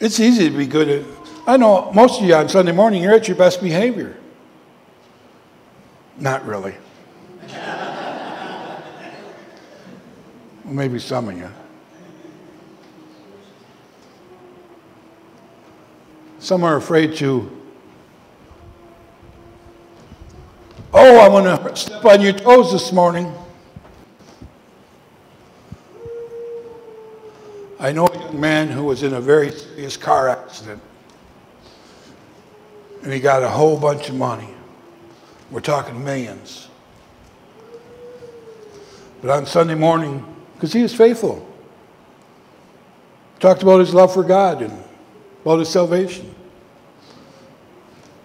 It's 0.00 0.18
easy 0.18 0.50
to 0.50 0.56
be 0.56 0.66
good 0.66 0.88
at, 0.88 1.04
I 1.46 1.56
know 1.56 1.92
most 1.92 2.20
of 2.20 2.26
you 2.26 2.34
on 2.34 2.48
Sunday 2.48 2.72
morning, 2.72 3.02
you're 3.02 3.14
at 3.14 3.28
your 3.28 3.36
best 3.36 3.60
behavior. 3.62 4.16
Not 6.18 6.44
really. 6.44 6.74
well, 7.48 8.80
maybe 10.64 10.98
some 10.98 11.28
of 11.28 11.36
you. 11.36 11.50
Some 16.44 16.62
are 16.62 16.76
afraid 16.76 17.16
to, 17.16 17.50
oh, 20.92 21.20
I'm 21.20 21.30
going 21.30 21.44
to 21.44 21.74
step 21.74 22.04
on 22.04 22.20
your 22.20 22.34
toes 22.34 22.70
this 22.70 22.92
morning. 22.92 23.32
I 27.80 27.92
know 27.92 28.08
a 28.08 28.18
young 28.18 28.38
man 28.38 28.68
who 28.68 28.84
was 28.84 29.02
in 29.02 29.14
a 29.14 29.22
very 29.22 29.52
serious 29.52 29.96
car 29.96 30.28
accident, 30.28 30.82
and 33.02 33.10
he 33.10 33.20
got 33.20 33.42
a 33.42 33.48
whole 33.48 33.80
bunch 33.80 34.10
of 34.10 34.14
money. 34.14 34.50
We're 35.50 35.60
talking 35.60 36.04
millions. 36.04 36.68
But 39.22 39.30
on 39.30 39.46
Sunday 39.46 39.76
morning, 39.76 40.22
because 40.52 40.74
he 40.74 40.82
was 40.82 40.94
faithful, 40.94 41.48
talked 43.40 43.62
about 43.62 43.80
his 43.80 43.94
love 43.94 44.12
for 44.12 44.22
God 44.22 44.60
and 44.60 44.84
about 45.44 45.58
his 45.58 45.68
salvation. 45.68 46.34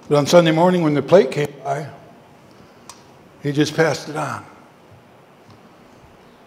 But 0.07 0.19
on 0.19 0.25
Sunday 0.25 0.51
morning, 0.51 0.83
when 0.83 0.93
the 0.93 1.01
plate 1.01 1.31
came 1.31 1.53
by, 1.63 1.89
he 3.43 3.51
just 3.51 3.75
passed 3.75 4.07
it 4.07 4.15
on. 4.15 4.45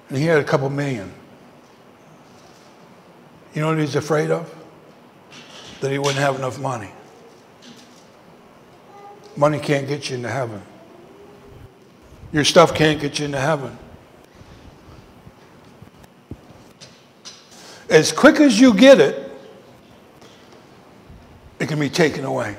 And 0.08 0.16
he 0.16 0.24
had 0.24 0.38
a 0.38 0.44
couple 0.44 0.70
million. 0.70 1.12
You 3.54 3.60
know 3.60 3.68
what 3.68 3.78
he's 3.78 3.96
afraid 3.96 4.30
of? 4.30 4.52
That 5.82 5.92
he 5.92 5.98
wouldn't 5.98 6.16
have 6.16 6.36
enough 6.36 6.58
money. 6.58 6.90
Money 9.36 9.58
can't 9.58 9.86
get 9.86 10.08
you 10.08 10.16
into 10.16 10.30
heaven. 10.30 10.62
Your 12.32 12.44
stuff 12.44 12.74
can't 12.74 12.98
get 12.98 13.18
you 13.18 13.26
into 13.26 13.40
heaven. 13.40 13.78
As 17.90 18.10
quick 18.10 18.40
as 18.40 18.58
you 18.58 18.72
get 18.72 19.00
it, 19.00 19.21
it 21.62 21.68
can 21.68 21.78
be 21.78 21.88
taken 21.88 22.24
away 22.24 22.56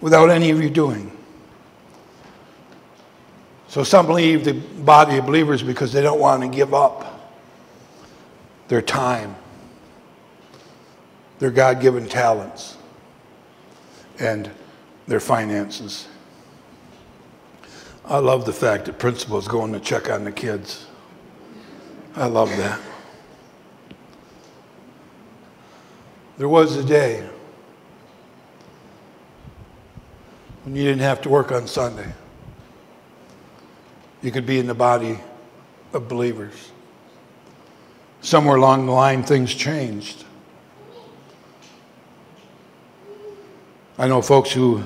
without 0.00 0.30
any 0.30 0.50
of 0.50 0.60
you 0.60 0.68
doing. 0.68 1.16
So 3.68 3.84
some 3.84 4.08
leave 4.08 4.44
the 4.44 4.54
body 4.54 5.18
of 5.18 5.26
believers 5.26 5.62
because 5.62 5.92
they 5.92 6.02
don't 6.02 6.18
want 6.18 6.42
to 6.42 6.48
give 6.48 6.74
up 6.74 7.38
their 8.66 8.82
time, 8.82 9.36
their 11.38 11.52
God 11.52 11.80
given 11.80 12.08
talents, 12.08 12.76
and 14.18 14.50
their 15.06 15.20
finances. 15.20 16.08
I 18.04 18.18
love 18.18 18.44
the 18.44 18.52
fact 18.52 18.86
that 18.86 18.98
principals 18.98 19.46
going 19.46 19.72
to 19.72 19.78
check 19.78 20.10
on 20.10 20.24
the 20.24 20.32
kids. 20.32 20.86
I 22.16 22.26
love 22.26 22.48
that. 22.56 22.80
There 26.38 26.48
was 26.48 26.76
a 26.76 26.82
day 26.82 27.28
when 30.66 30.74
you 30.74 30.82
didn't 30.82 31.02
have 31.02 31.22
to 31.22 31.28
work 31.28 31.52
on 31.52 31.64
Sunday. 31.68 32.12
You 34.20 34.32
could 34.32 34.46
be 34.46 34.58
in 34.58 34.66
the 34.66 34.74
body 34.74 35.20
of 35.92 36.08
believers. 36.08 36.72
Somewhere 38.20 38.56
along 38.56 38.86
the 38.86 38.92
line, 38.92 39.22
things 39.22 39.54
changed. 39.54 40.24
I 43.96 44.08
know 44.08 44.20
folks 44.20 44.50
who 44.50 44.82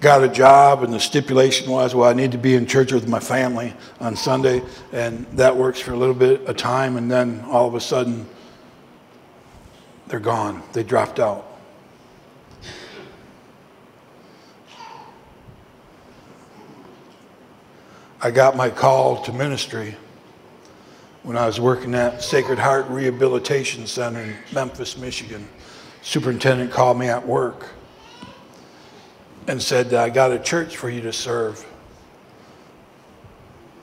got 0.00 0.24
a 0.24 0.28
job, 0.28 0.82
and 0.82 0.92
the 0.92 0.98
stipulation 0.98 1.70
was, 1.70 1.94
well, 1.94 2.10
I 2.10 2.12
need 2.12 2.32
to 2.32 2.38
be 2.38 2.56
in 2.56 2.66
church 2.66 2.90
with 2.90 3.06
my 3.06 3.20
family 3.20 3.72
on 4.00 4.16
Sunday, 4.16 4.62
and 4.90 5.26
that 5.34 5.56
works 5.56 5.78
for 5.78 5.92
a 5.92 5.96
little 5.96 6.12
bit 6.12 6.44
of 6.46 6.56
time, 6.56 6.96
and 6.96 7.08
then 7.08 7.44
all 7.46 7.68
of 7.68 7.76
a 7.76 7.80
sudden, 7.80 8.26
they're 10.08 10.18
gone. 10.18 10.60
They 10.72 10.82
dropped 10.82 11.20
out. 11.20 11.53
I 18.24 18.30
got 18.30 18.56
my 18.56 18.70
call 18.70 19.22
to 19.24 19.34
ministry 19.34 19.94
when 21.24 21.36
I 21.36 21.44
was 21.46 21.60
working 21.60 21.94
at 21.94 22.22
Sacred 22.22 22.58
Heart 22.58 22.86
Rehabilitation 22.88 23.86
Center 23.86 24.20
in 24.20 24.34
Memphis, 24.50 24.96
Michigan. 24.96 25.46
Superintendent 26.00 26.72
called 26.72 26.98
me 26.98 27.08
at 27.08 27.26
work 27.26 27.66
and 29.46 29.60
said, 29.60 29.92
I 29.92 30.08
got 30.08 30.32
a 30.32 30.38
church 30.38 30.74
for 30.74 30.88
you 30.88 31.02
to 31.02 31.12
serve. 31.12 31.66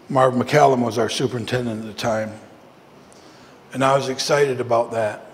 Marv 0.09 0.33
McCallum 0.33 0.83
was 0.83 0.97
our 0.97 1.07
superintendent 1.07 1.81
at 1.81 1.85
the 1.85 1.93
time. 1.93 2.31
And 3.73 3.83
I 3.83 3.95
was 3.95 4.09
excited 4.09 4.59
about 4.59 4.89
that. 4.93 5.27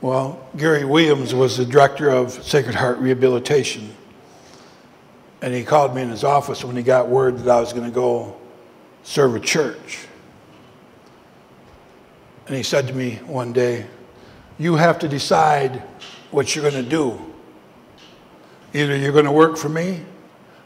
Well, 0.00 0.48
Gary 0.56 0.86
Williams 0.86 1.34
was 1.34 1.58
the 1.58 1.66
director 1.66 2.08
of 2.08 2.32
Sacred 2.32 2.76
Heart 2.76 2.96
Rehabilitation. 2.96 3.94
And 5.44 5.52
he 5.52 5.62
called 5.62 5.94
me 5.94 6.00
in 6.00 6.08
his 6.08 6.24
office 6.24 6.64
when 6.64 6.74
he 6.74 6.82
got 6.82 7.06
word 7.06 7.36
that 7.40 7.54
I 7.54 7.60
was 7.60 7.74
going 7.74 7.84
to 7.84 7.90
go 7.94 8.34
serve 9.02 9.34
a 9.34 9.40
church. 9.40 10.06
And 12.46 12.56
he 12.56 12.62
said 12.62 12.88
to 12.88 12.94
me 12.94 13.16
one 13.26 13.52
day, 13.52 13.84
You 14.58 14.76
have 14.76 14.98
to 15.00 15.08
decide 15.08 15.82
what 16.30 16.56
you're 16.56 16.70
going 16.70 16.82
to 16.82 16.88
do. 16.88 17.20
Either 18.72 18.96
you're 18.96 19.12
going 19.12 19.26
to 19.26 19.32
work 19.32 19.58
for 19.58 19.68
me 19.68 20.00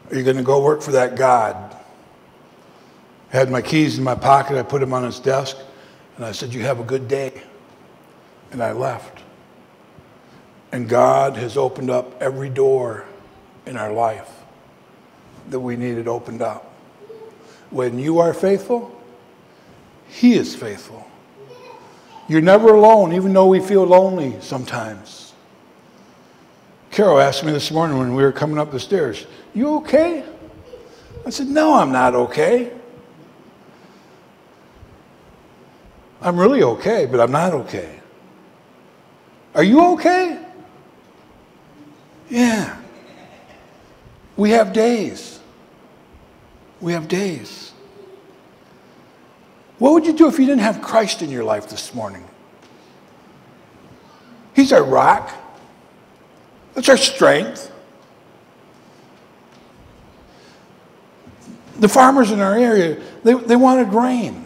or 0.09 0.15
you're 0.15 0.23
going 0.23 0.37
to 0.37 0.43
go 0.43 0.63
work 0.63 0.81
for 0.81 0.91
that 0.91 1.17
God. 1.17 1.75
I 3.33 3.35
had 3.35 3.51
my 3.51 3.61
keys 3.61 3.97
in 3.97 4.05
my 4.05 4.15
pocket. 4.15 4.57
I 4.57 4.63
put 4.63 4.79
them 4.79 4.93
on 4.93 5.03
his 5.03 5.19
desk. 5.19 5.57
And 6.15 6.23
I 6.23 6.31
said, 6.31 6.53
You 6.53 6.61
have 6.61 6.79
a 6.79 6.85
good 6.85 7.09
day. 7.09 7.41
And 8.51 8.63
I 8.63 8.71
left. 8.71 9.23
And 10.71 10.87
God 10.87 11.35
has 11.35 11.57
opened 11.57 11.89
up 11.89 12.21
every 12.21 12.47
door 12.47 13.03
in 13.65 13.75
our 13.75 13.91
life 13.91 14.38
that 15.49 15.59
we 15.59 15.75
needed 15.75 16.07
opened 16.07 16.41
up. 16.41 16.65
When 17.69 17.99
you 17.99 18.19
are 18.19 18.33
faithful, 18.33 18.99
He 20.07 20.33
is 20.33 20.55
faithful. 20.55 21.05
You're 22.27 22.41
never 22.41 22.75
alone, 22.75 23.13
even 23.13 23.33
though 23.33 23.47
we 23.47 23.59
feel 23.59 23.83
lonely 23.83 24.35
sometimes. 24.39 25.33
Carol 26.91 27.19
asked 27.19 27.43
me 27.43 27.51
this 27.51 27.71
morning 27.71 27.97
when 27.97 28.15
we 28.15 28.23
were 28.23 28.31
coming 28.31 28.57
up 28.57 28.71
the 28.71 28.79
stairs, 28.79 29.25
You 29.53 29.77
okay? 29.77 30.23
I 31.25 31.29
said, 31.29 31.47
No, 31.47 31.75
I'm 31.75 31.91
not 31.91 32.15
okay. 32.15 32.71
I'm 36.21 36.37
really 36.37 36.63
okay, 36.63 37.05
but 37.05 37.19
I'm 37.19 37.31
not 37.31 37.53
okay. 37.53 37.99
Are 39.55 39.63
you 39.63 39.93
okay? 39.93 40.45
Yeah. 42.29 42.77
We 44.37 44.51
have 44.51 44.73
days. 44.73 45.38
We 46.81 46.93
have 46.93 47.07
days. 47.07 47.73
What 49.79 49.93
would 49.93 50.05
you 50.05 50.13
do 50.13 50.27
if 50.27 50.39
you 50.39 50.45
didn't 50.45 50.61
have 50.61 50.81
Christ 50.81 51.21
in 51.21 51.29
your 51.29 51.43
life 51.43 51.69
this 51.69 51.93
morning? 51.93 52.27
He's 54.53 54.73
our 54.73 54.83
rock. 54.83 55.31
That's 56.73 56.89
our 56.89 56.97
strength. 56.97 57.71
The 61.79 61.87
farmers 61.87 62.31
in 62.31 62.41
our 62.41 62.55
area, 62.57 63.01
they, 63.23 63.33
they 63.33 63.55
wanted 63.55 63.93
rain. 63.93 64.45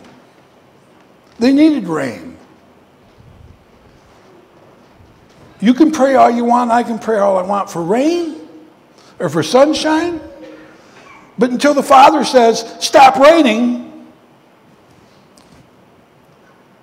They 1.40 1.52
needed 1.52 1.88
rain. 1.88 2.38
You 5.60 5.74
can 5.74 5.92
pray 5.92 6.16
all 6.16 6.30
you 6.30 6.46
want, 6.46 6.72
I 6.72 6.84
can 6.84 7.00
pray 7.00 7.18
all 7.18 7.38
I 7.38 7.44
want 7.44 7.70
for 7.70 7.82
rain 7.82 8.48
or 9.18 9.30
for 9.30 9.42
sunshine. 9.42 10.22
But 11.38 11.52
until 11.52 11.74
the 11.74 11.84
Father 11.84 12.24
says, 12.24 12.76
stop 12.80 13.18
raining, 13.18 14.08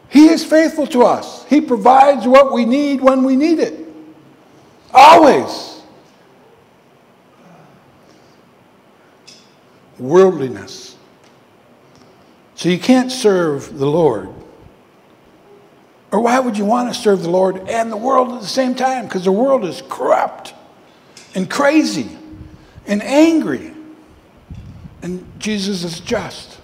He 0.08 0.28
is 0.28 0.44
faithful 0.44 0.86
to 0.88 1.04
us. 1.04 1.44
He 1.46 1.60
provides 1.60 2.26
what 2.26 2.52
we 2.52 2.64
need 2.64 3.00
when 3.00 3.22
we 3.22 3.36
need 3.36 3.60
it. 3.60 3.86
Always. 4.92 5.82
Worldliness. 9.98 10.96
So 12.56 12.68
you 12.68 12.78
can't 12.78 13.12
serve 13.12 13.78
the 13.78 13.86
Lord. 13.86 14.30
Or 16.10 16.20
why 16.20 16.40
would 16.40 16.58
you 16.58 16.64
want 16.64 16.92
to 16.92 17.00
serve 17.00 17.22
the 17.22 17.30
Lord 17.30 17.68
and 17.68 17.92
the 17.92 17.96
world 17.96 18.32
at 18.32 18.40
the 18.40 18.48
same 18.48 18.74
time? 18.74 19.04
Because 19.04 19.24
the 19.24 19.32
world 19.32 19.64
is 19.64 19.80
corrupt. 19.88 20.54
and 21.34 21.48
crazy 21.48 22.18
and 22.86 23.02
angry. 23.02 23.72
And 25.02 25.26
Jesus 25.38 25.84
is 25.84 26.00
just. 26.00 26.58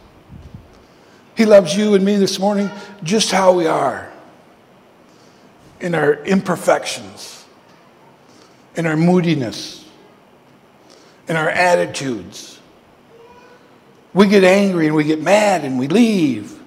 He 1.37 1.45
loves 1.45 1.77
you 1.77 1.95
and 1.95 2.05
me 2.05 2.17
this 2.17 2.39
morning 2.39 2.71
just 3.03 3.31
how 3.31 3.53
we 3.53 3.67
are 3.67 4.11
in 5.81 5.95
our 5.95 6.15
imperfections, 6.25 7.45
in 8.75 8.87
our 8.87 8.97
moodiness, 8.97 9.87
in 11.29 11.37
our 11.37 11.49
attitudes. 11.49 12.59
We 14.15 14.29
get 14.29 14.45
angry 14.45 14.87
and 14.87 14.97
we 14.97 15.05
get 15.05 15.23
mad 15.23 15.65
and 15.65 15.79
we 15.79 15.89
leave. 15.89 16.59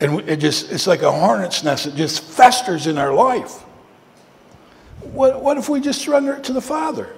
And 0.00 0.20
it 0.28 0.36
just, 0.36 0.70
it's 0.70 0.86
like 0.86 1.00
a 1.00 1.10
hornet's 1.10 1.64
nest. 1.64 1.86
It 1.86 1.94
just 1.94 2.22
festers 2.22 2.86
in 2.86 2.98
our 2.98 3.14
life. 3.14 3.52
What, 5.00 5.42
what 5.42 5.56
if 5.56 5.70
we 5.70 5.80
just 5.80 6.02
surrender 6.02 6.34
it 6.34 6.44
to 6.44 6.52
the 6.52 6.60
Father? 6.60 7.08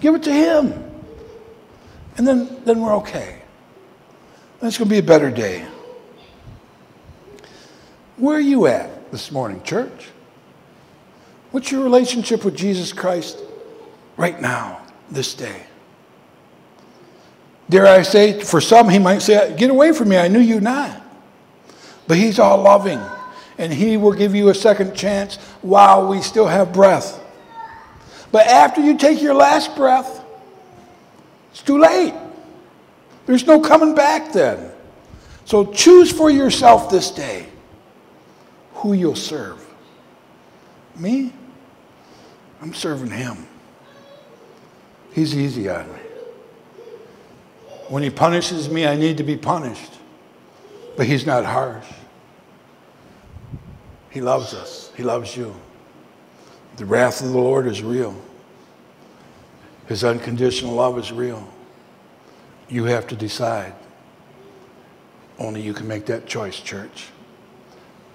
Give 0.00 0.14
it 0.14 0.22
to 0.24 0.32
Him. 0.32 0.90
And 2.16 2.26
then, 2.26 2.62
then 2.64 2.80
we're 2.80 2.94
okay. 2.96 3.42
And 4.60 4.68
it's 4.68 4.76
going 4.76 4.88
to 4.88 4.94
be 4.94 4.98
a 4.98 5.02
better 5.02 5.30
day. 5.30 5.66
Where 8.16 8.36
are 8.36 8.40
you 8.40 8.66
at 8.66 9.10
this 9.10 9.32
morning, 9.32 9.62
church? 9.62 10.08
What's 11.50 11.72
your 11.72 11.82
relationship 11.82 12.44
with 12.44 12.54
Jesus 12.54 12.92
Christ 12.92 13.38
right 14.16 14.40
now, 14.40 14.82
this 15.10 15.34
day? 15.34 15.62
Dare 17.70 17.86
I 17.86 18.02
say, 18.02 18.40
for 18.42 18.60
some, 18.60 18.88
he 18.88 18.98
might 18.98 19.22
say, 19.22 19.54
Get 19.56 19.70
away 19.70 19.92
from 19.92 20.10
me, 20.10 20.18
I 20.18 20.28
knew 20.28 20.40
you 20.40 20.60
not. 20.60 21.00
But 22.06 22.18
he's 22.18 22.38
all 22.38 22.58
loving, 22.58 23.00
and 23.56 23.72
he 23.72 23.96
will 23.96 24.12
give 24.12 24.34
you 24.34 24.48
a 24.48 24.54
second 24.54 24.94
chance 24.94 25.36
while 25.62 26.08
we 26.08 26.20
still 26.20 26.46
have 26.46 26.72
breath. 26.72 27.18
But 28.32 28.46
after 28.46 28.80
you 28.80 28.98
take 28.98 29.22
your 29.22 29.34
last 29.34 29.76
breath, 29.76 30.19
it's 31.50 31.62
too 31.62 31.78
late. 31.78 32.14
There's 33.26 33.46
no 33.46 33.60
coming 33.60 33.94
back 33.94 34.32
then. 34.32 34.70
So 35.44 35.66
choose 35.66 36.10
for 36.12 36.30
yourself 36.30 36.90
this 36.90 37.10
day 37.10 37.46
who 38.74 38.92
you'll 38.92 39.16
serve. 39.16 39.64
Me? 40.96 41.32
I'm 42.62 42.74
serving 42.74 43.10
him. 43.10 43.46
He's 45.12 45.36
easy 45.36 45.68
on 45.68 45.90
me. 45.92 45.98
When 47.88 48.02
he 48.02 48.10
punishes 48.10 48.70
me, 48.70 48.86
I 48.86 48.96
need 48.96 49.16
to 49.16 49.24
be 49.24 49.36
punished. 49.36 49.92
But 50.96 51.06
he's 51.06 51.26
not 51.26 51.44
harsh. 51.44 51.86
He 54.10 54.20
loves 54.20 54.54
us, 54.54 54.92
he 54.96 55.02
loves 55.02 55.36
you. 55.36 55.54
The 56.76 56.84
wrath 56.84 57.20
of 57.20 57.32
the 57.32 57.38
Lord 57.38 57.66
is 57.66 57.82
real, 57.82 58.14
his 59.90 60.04
unconditional 60.04 60.74
love 60.74 60.96
is 61.00 61.10
real. 61.10 61.52
You 62.68 62.84
have 62.84 63.08
to 63.08 63.16
decide. 63.16 63.74
Only 65.36 65.62
you 65.62 65.74
can 65.74 65.88
make 65.88 66.06
that 66.06 66.26
choice, 66.26 66.60
church. 66.60 67.08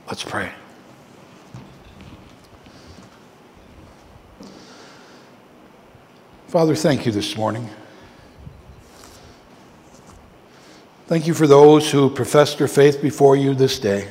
Let's 0.08 0.24
pray. 0.24 0.54
Father, 6.48 6.76
thank 6.76 7.06
you 7.06 7.12
this 7.12 7.36
morning. 7.36 7.70
Thank 11.08 11.28
you 11.28 11.34
for 11.34 11.46
those 11.46 11.92
who 11.92 12.10
professed 12.10 12.58
their 12.58 12.70
faith 12.70 13.02
before 13.02 13.36
you 13.36 13.54
this 13.54 13.80
day. 13.80 14.08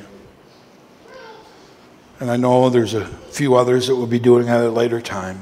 And 2.19 2.29
I 2.29 2.37
know 2.37 2.69
there's 2.69 2.93
a 2.93 3.07
few 3.07 3.55
others 3.55 3.87
that 3.87 3.95
will 3.95 4.05
be 4.05 4.19
doing 4.19 4.49
at 4.49 4.61
a 4.61 4.69
later 4.69 5.01
time. 5.01 5.41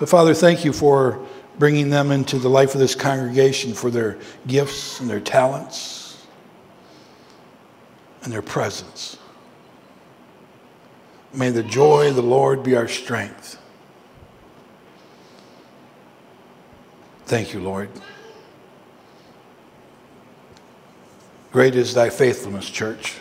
But 0.00 0.08
Father, 0.08 0.34
thank 0.34 0.64
you 0.64 0.72
for 0.72 1.24
bringing 1.58 1.90
them 1.90 2.10
into 2.10 2.38
the 2.38 2.48
life 2.48 2.74
of 2.74 2.80
this 2.80 2.94
congregation 2.94 3.74
for 3.74 3.90
their 3.90 4.18
gifts 4.46 5.00
and 5.00 5.08
their 5.08 5.20
talents 5.20 6.26
and 8.22 8.32
their 8.32 8.42
presence. 8.42 9.18
May 11.32 11.50
the 11.50 11.62
joy 11.62 12.08
of 12.08 12.16
the 12.16 12.22
Lord 12.22 12.62
be 12.62 12.76
our 12.76 12.88
strength. 12.88 13.58
Thank 17.26 17.54
you, 17.54 17.60
Lord. 17.60 17.88
Great 21.52 21.74
is 21.76 21.94
thy 21.94 22.10
faithfulness, 22.10 22.68
church. 22.68 23.18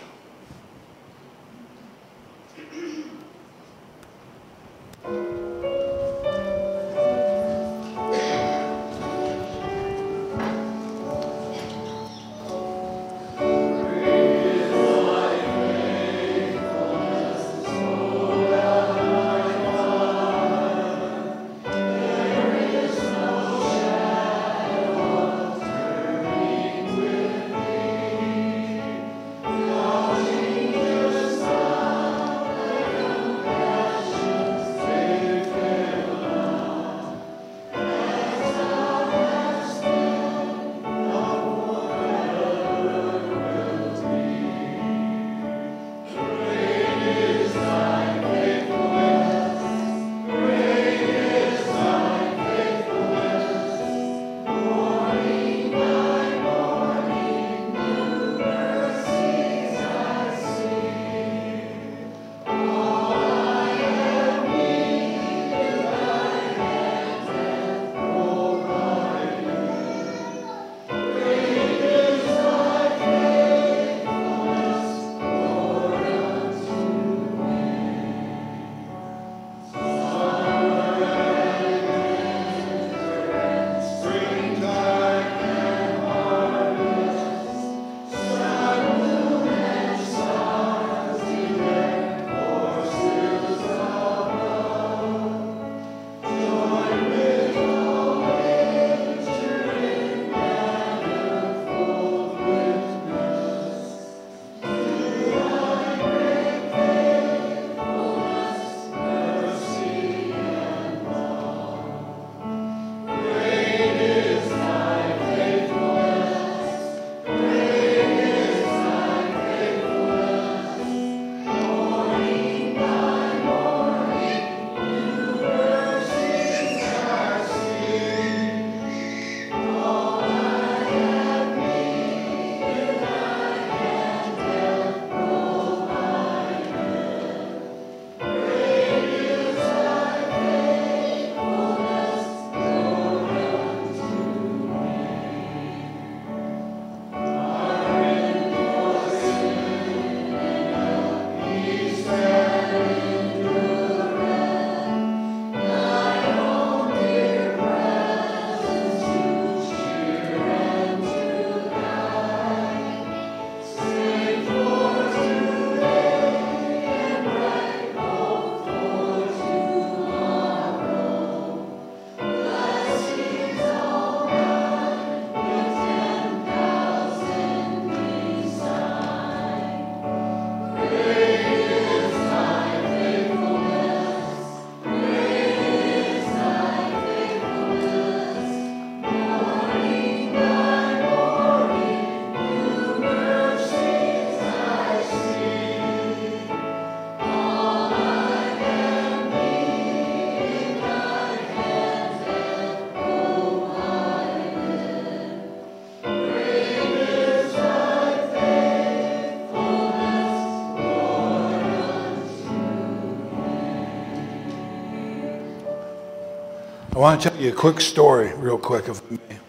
Want 217.04 217.22
to 217.22 217.30
tell 217.30 217.38
you 217.38 217.52
a 217.52 217.54
quick 217.54 217.82
story, 217.82 218.32
real 218.36 218.58
quick, 218.58 218.88
if 218.88 219.02
I 219.02 219.16
may. 219.16 219.40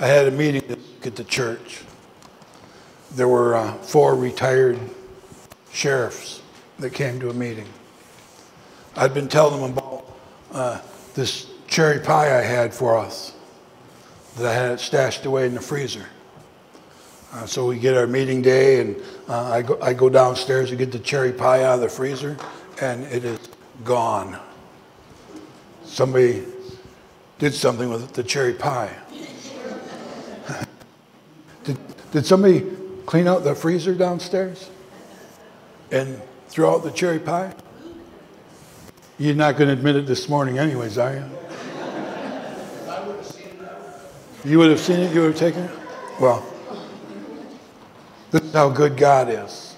I 0.00 0.08
had 0.08 0.26
a 0.26 0.32
meeting 0.32 0.64
at 1.04 1.14
the 1.14 1.22
church. 1.22 1.82
There 3.12 3.28
were 3.28 3.54
uh, 3.54 3.72
four 3.74 4.16
retired 4.16 4.80
sheriffs 5.72 6.42
that 6.80 6.90
came 6.90 7.20
to 7.20 7.30
a 7.30 7.32
meeting. 7.32 7.68
I'd 8.96 9.14
been 9.14 9.28
telling 9.28 9.60
them 9.60 9.78
about 9.78 10.12
uh, 10.50 10.80
this 11.14 11.52
cherry 11.68 12.00
pie 12.00 12.36
I 12.36 12.42
had 12.42 12.74
for 12.74 12.98
us, 12.98 13.34
that 14.36 14.46
I 14.46 14.52
had 14.52 14.72
it 14.72 14.80
stashed 14.80 15.26
away 15.26 15.46
in 15.46 15.54
the 15.54 15.60
freezer. 15.60 16.06
Uh, 17.32 17.46
so 17.46 17.64
we 17.64 17.78
get 17.78 17.96
our 17.96 18.08
meeting 18.08 18.42
day, 18.42 18.80
and 18.80 18.96
uh, 19.28 19.52
I, 19.52 19.62
go, 19.62 19.80
I 19.80 19.92
go 19.94 20.08
downstairs 20.08 20.70
to 20.70 20.76
get 20.76 20.90
the 20.90 20.98
cherry 20.98 21.32
pie 21.32 21.62
out 21.62 21.76
of 21.76 21.80
the 21.82 21.88
freezer, 21.88 22.36
and 22.80 23.04
it 23.04 23.24
is 23.24 23.38
gone. 23.84 24.40
Somebody 25.94 26.42
did 27.38 27.54
something 27.54 27.88
with 27.88 28.14
the 28.14 28.24
cherry 28.24 28.52
pie. 28.52 28.92
did, 31.62 31.78
did 32.10 32.26
somebody 32.26 32.66
clean 33.06 33.28
out 33.28 33.44
the 33.44 33.54
freezer 33.54 33.94
downstairs 33.94 34.72
and 35.92 36.20
throw 36.48 36.74
out 36.74 36.82
the 36.82 36.90
cherry 36.90 37.20
pie? 37.20 37.54
You're 39.18 39.36
not 39.36 39.56
going 39.56 39.68
to 39.68 39.72
admit 39.72 39.94
it 39.94 40.08
this 40.08 40.28
morning, 40.28 40.58
anyways, 40.58 40.98
are 40.98 41.14
you? 41.14 41.24
You 44.44 44.58
would 44.58 44.70
have 44.70 44.80
seen 44.80 44.98
it, 44.98 45.14
you 45.14 45.20
would 45.20 45.30
have 45.30 45.38
taken 45.38 45.62
it? 45.62 45.70
Well, 46.20 46.44
this 48.32 48.42
is 48.42 48.52
how 48.52 48.68
good 48.68 48.96
God 48.96 49.28
is. 49.28 49.76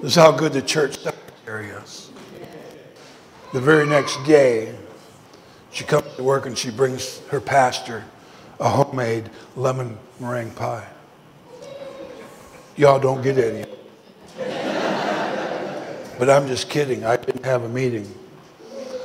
This 0.00 0.12
is 0.12 0.14
how 0.14 0.30
good 0.30 0.52
the 0.52 0.62
church 0.62 1.00
secretary 1.00 1.70
is. 1.70 2.12
The 3.52 3.60
very 3.60 3.88
next 3.88 4.22
day, 4.24 4.72
she 5.74 5.82
comes 5.82 6.06
to 6.14 6.22
work 6.22 6.46
and 6.46 6.56
she 6.56 6.70
brings 6.70 7.18
her 7.26 7.40
pastor 7.40 8.04
a 8.60 8.68
homemade 8.68 9.28
lemon 9.56 9.98
meringue 10.20 10.52
pie. 10.52 10.86
Y'all 12.76 13.00
don't 13.00 13.22
get 13.22 13.36
any. 13.36 13.64
But 16.16 16.30
I'm 16.30 16.46
just 16.46 16.70
kidding. 16.70 17.04
I 17.04 17.16
didn't 17.16 17.44
have 17.44 17.64
a 17.64 17.68
meeting. 17.68 18.08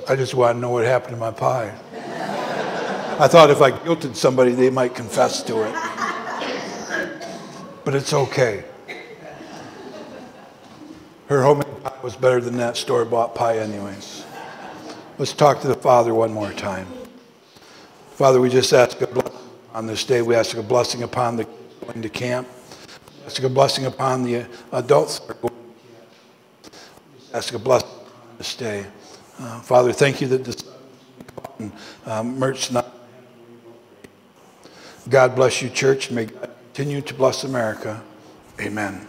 I 0.08 0.16
just 0.16 0.36
want 0.36 0.58
to 0.58 0.60
know 0.60 0.70
what 0.70 0.86
happened 0.86 1.16
to 1.16 1.20
my 1.20 1.32
pie. 1.32 1.74
I 3.20 3.28
thought 3.28 3.50
if 3.50 3.64
I 3.64 3.72
guilted 3.72 4.16
somebody, 4.16 4.52
they 4.52 4.70
might 4.70 4.94
confess 4.94 5.42
to 5.44 5.64
it. 5.64 5.74
But 7.84 7.96
it's 7.96 8.14
okay. 8.14 8.64
Her 11.30 11.42
homemade 11.42 11.84
pie 11.84 11.98
was 12.04 12.16
better 12.16 12.40
than 12.40 12.58
that 12.58 12.78
store 12.78 13.06
bought 13.06 13.34
pie, 13.34 13.58
anyways. 13.58 14.24
Let's 15.20 15.34
talk 15.34 15.60
to 15.60 15.68
the 15.68 15.76
Father 15.76 16.14
one 16.14 16.32
more 16.32 16.54
time. 16.54 16.88
Father, 18.12 18.40
we 18.40 18.50
just 18.50 18.72
ask 18.72 19.02
a 19.02 19.08
blessing 19.08 19.38
on 19.74 19.86
this 19.86 20.06
day. 20.06 20.22
We 20.22 20.34
ask 20.34 20.56
a 20.56 20.64
blessing 20.64 21.04
upon 21.04 21.36
the 21.36 21.46
going 21.82 22.02
to 22.02 22.08
camp. 22.08 22.48
We 23.20 23.26
ask 23.26 23.44
a 23.44 23.50
blessing 23.50 23.86
upon 23.86 24.24
the 24.24 24.46
adults 24.72 25.20
that 25.20 25.32
are 25.32 25.34
going 25.34 25.54
to 25.54 26.70
camp. 26.70 26.74
We 27.12 27.38
ask 27.38 27.54
a 27.54 27.60
blessing 27.60 27.90
on 27.90 28.38
this 28.38 28.56
day. 28.56 28.86
Uh, 29.38 29.60
Father, 29.60 29.92
thank 29.92 30.22
you 30.22 30.28
that 30.30 30.46
this 30.46 30.64
um, 32.06 32.40
merch 32.40 32.72
not. 32.72 32.88
God 35.10 35.36
bless 35.36 35.62
you, 35.62 35.70
church. 35.70 36.12
May 36.12 36.28
God 36.28 36.50
continue 36.74 37.02
to 37.02 37.14
bless 37.14 37.44
America. 37.44 38.02
Amen. 38.62 39.06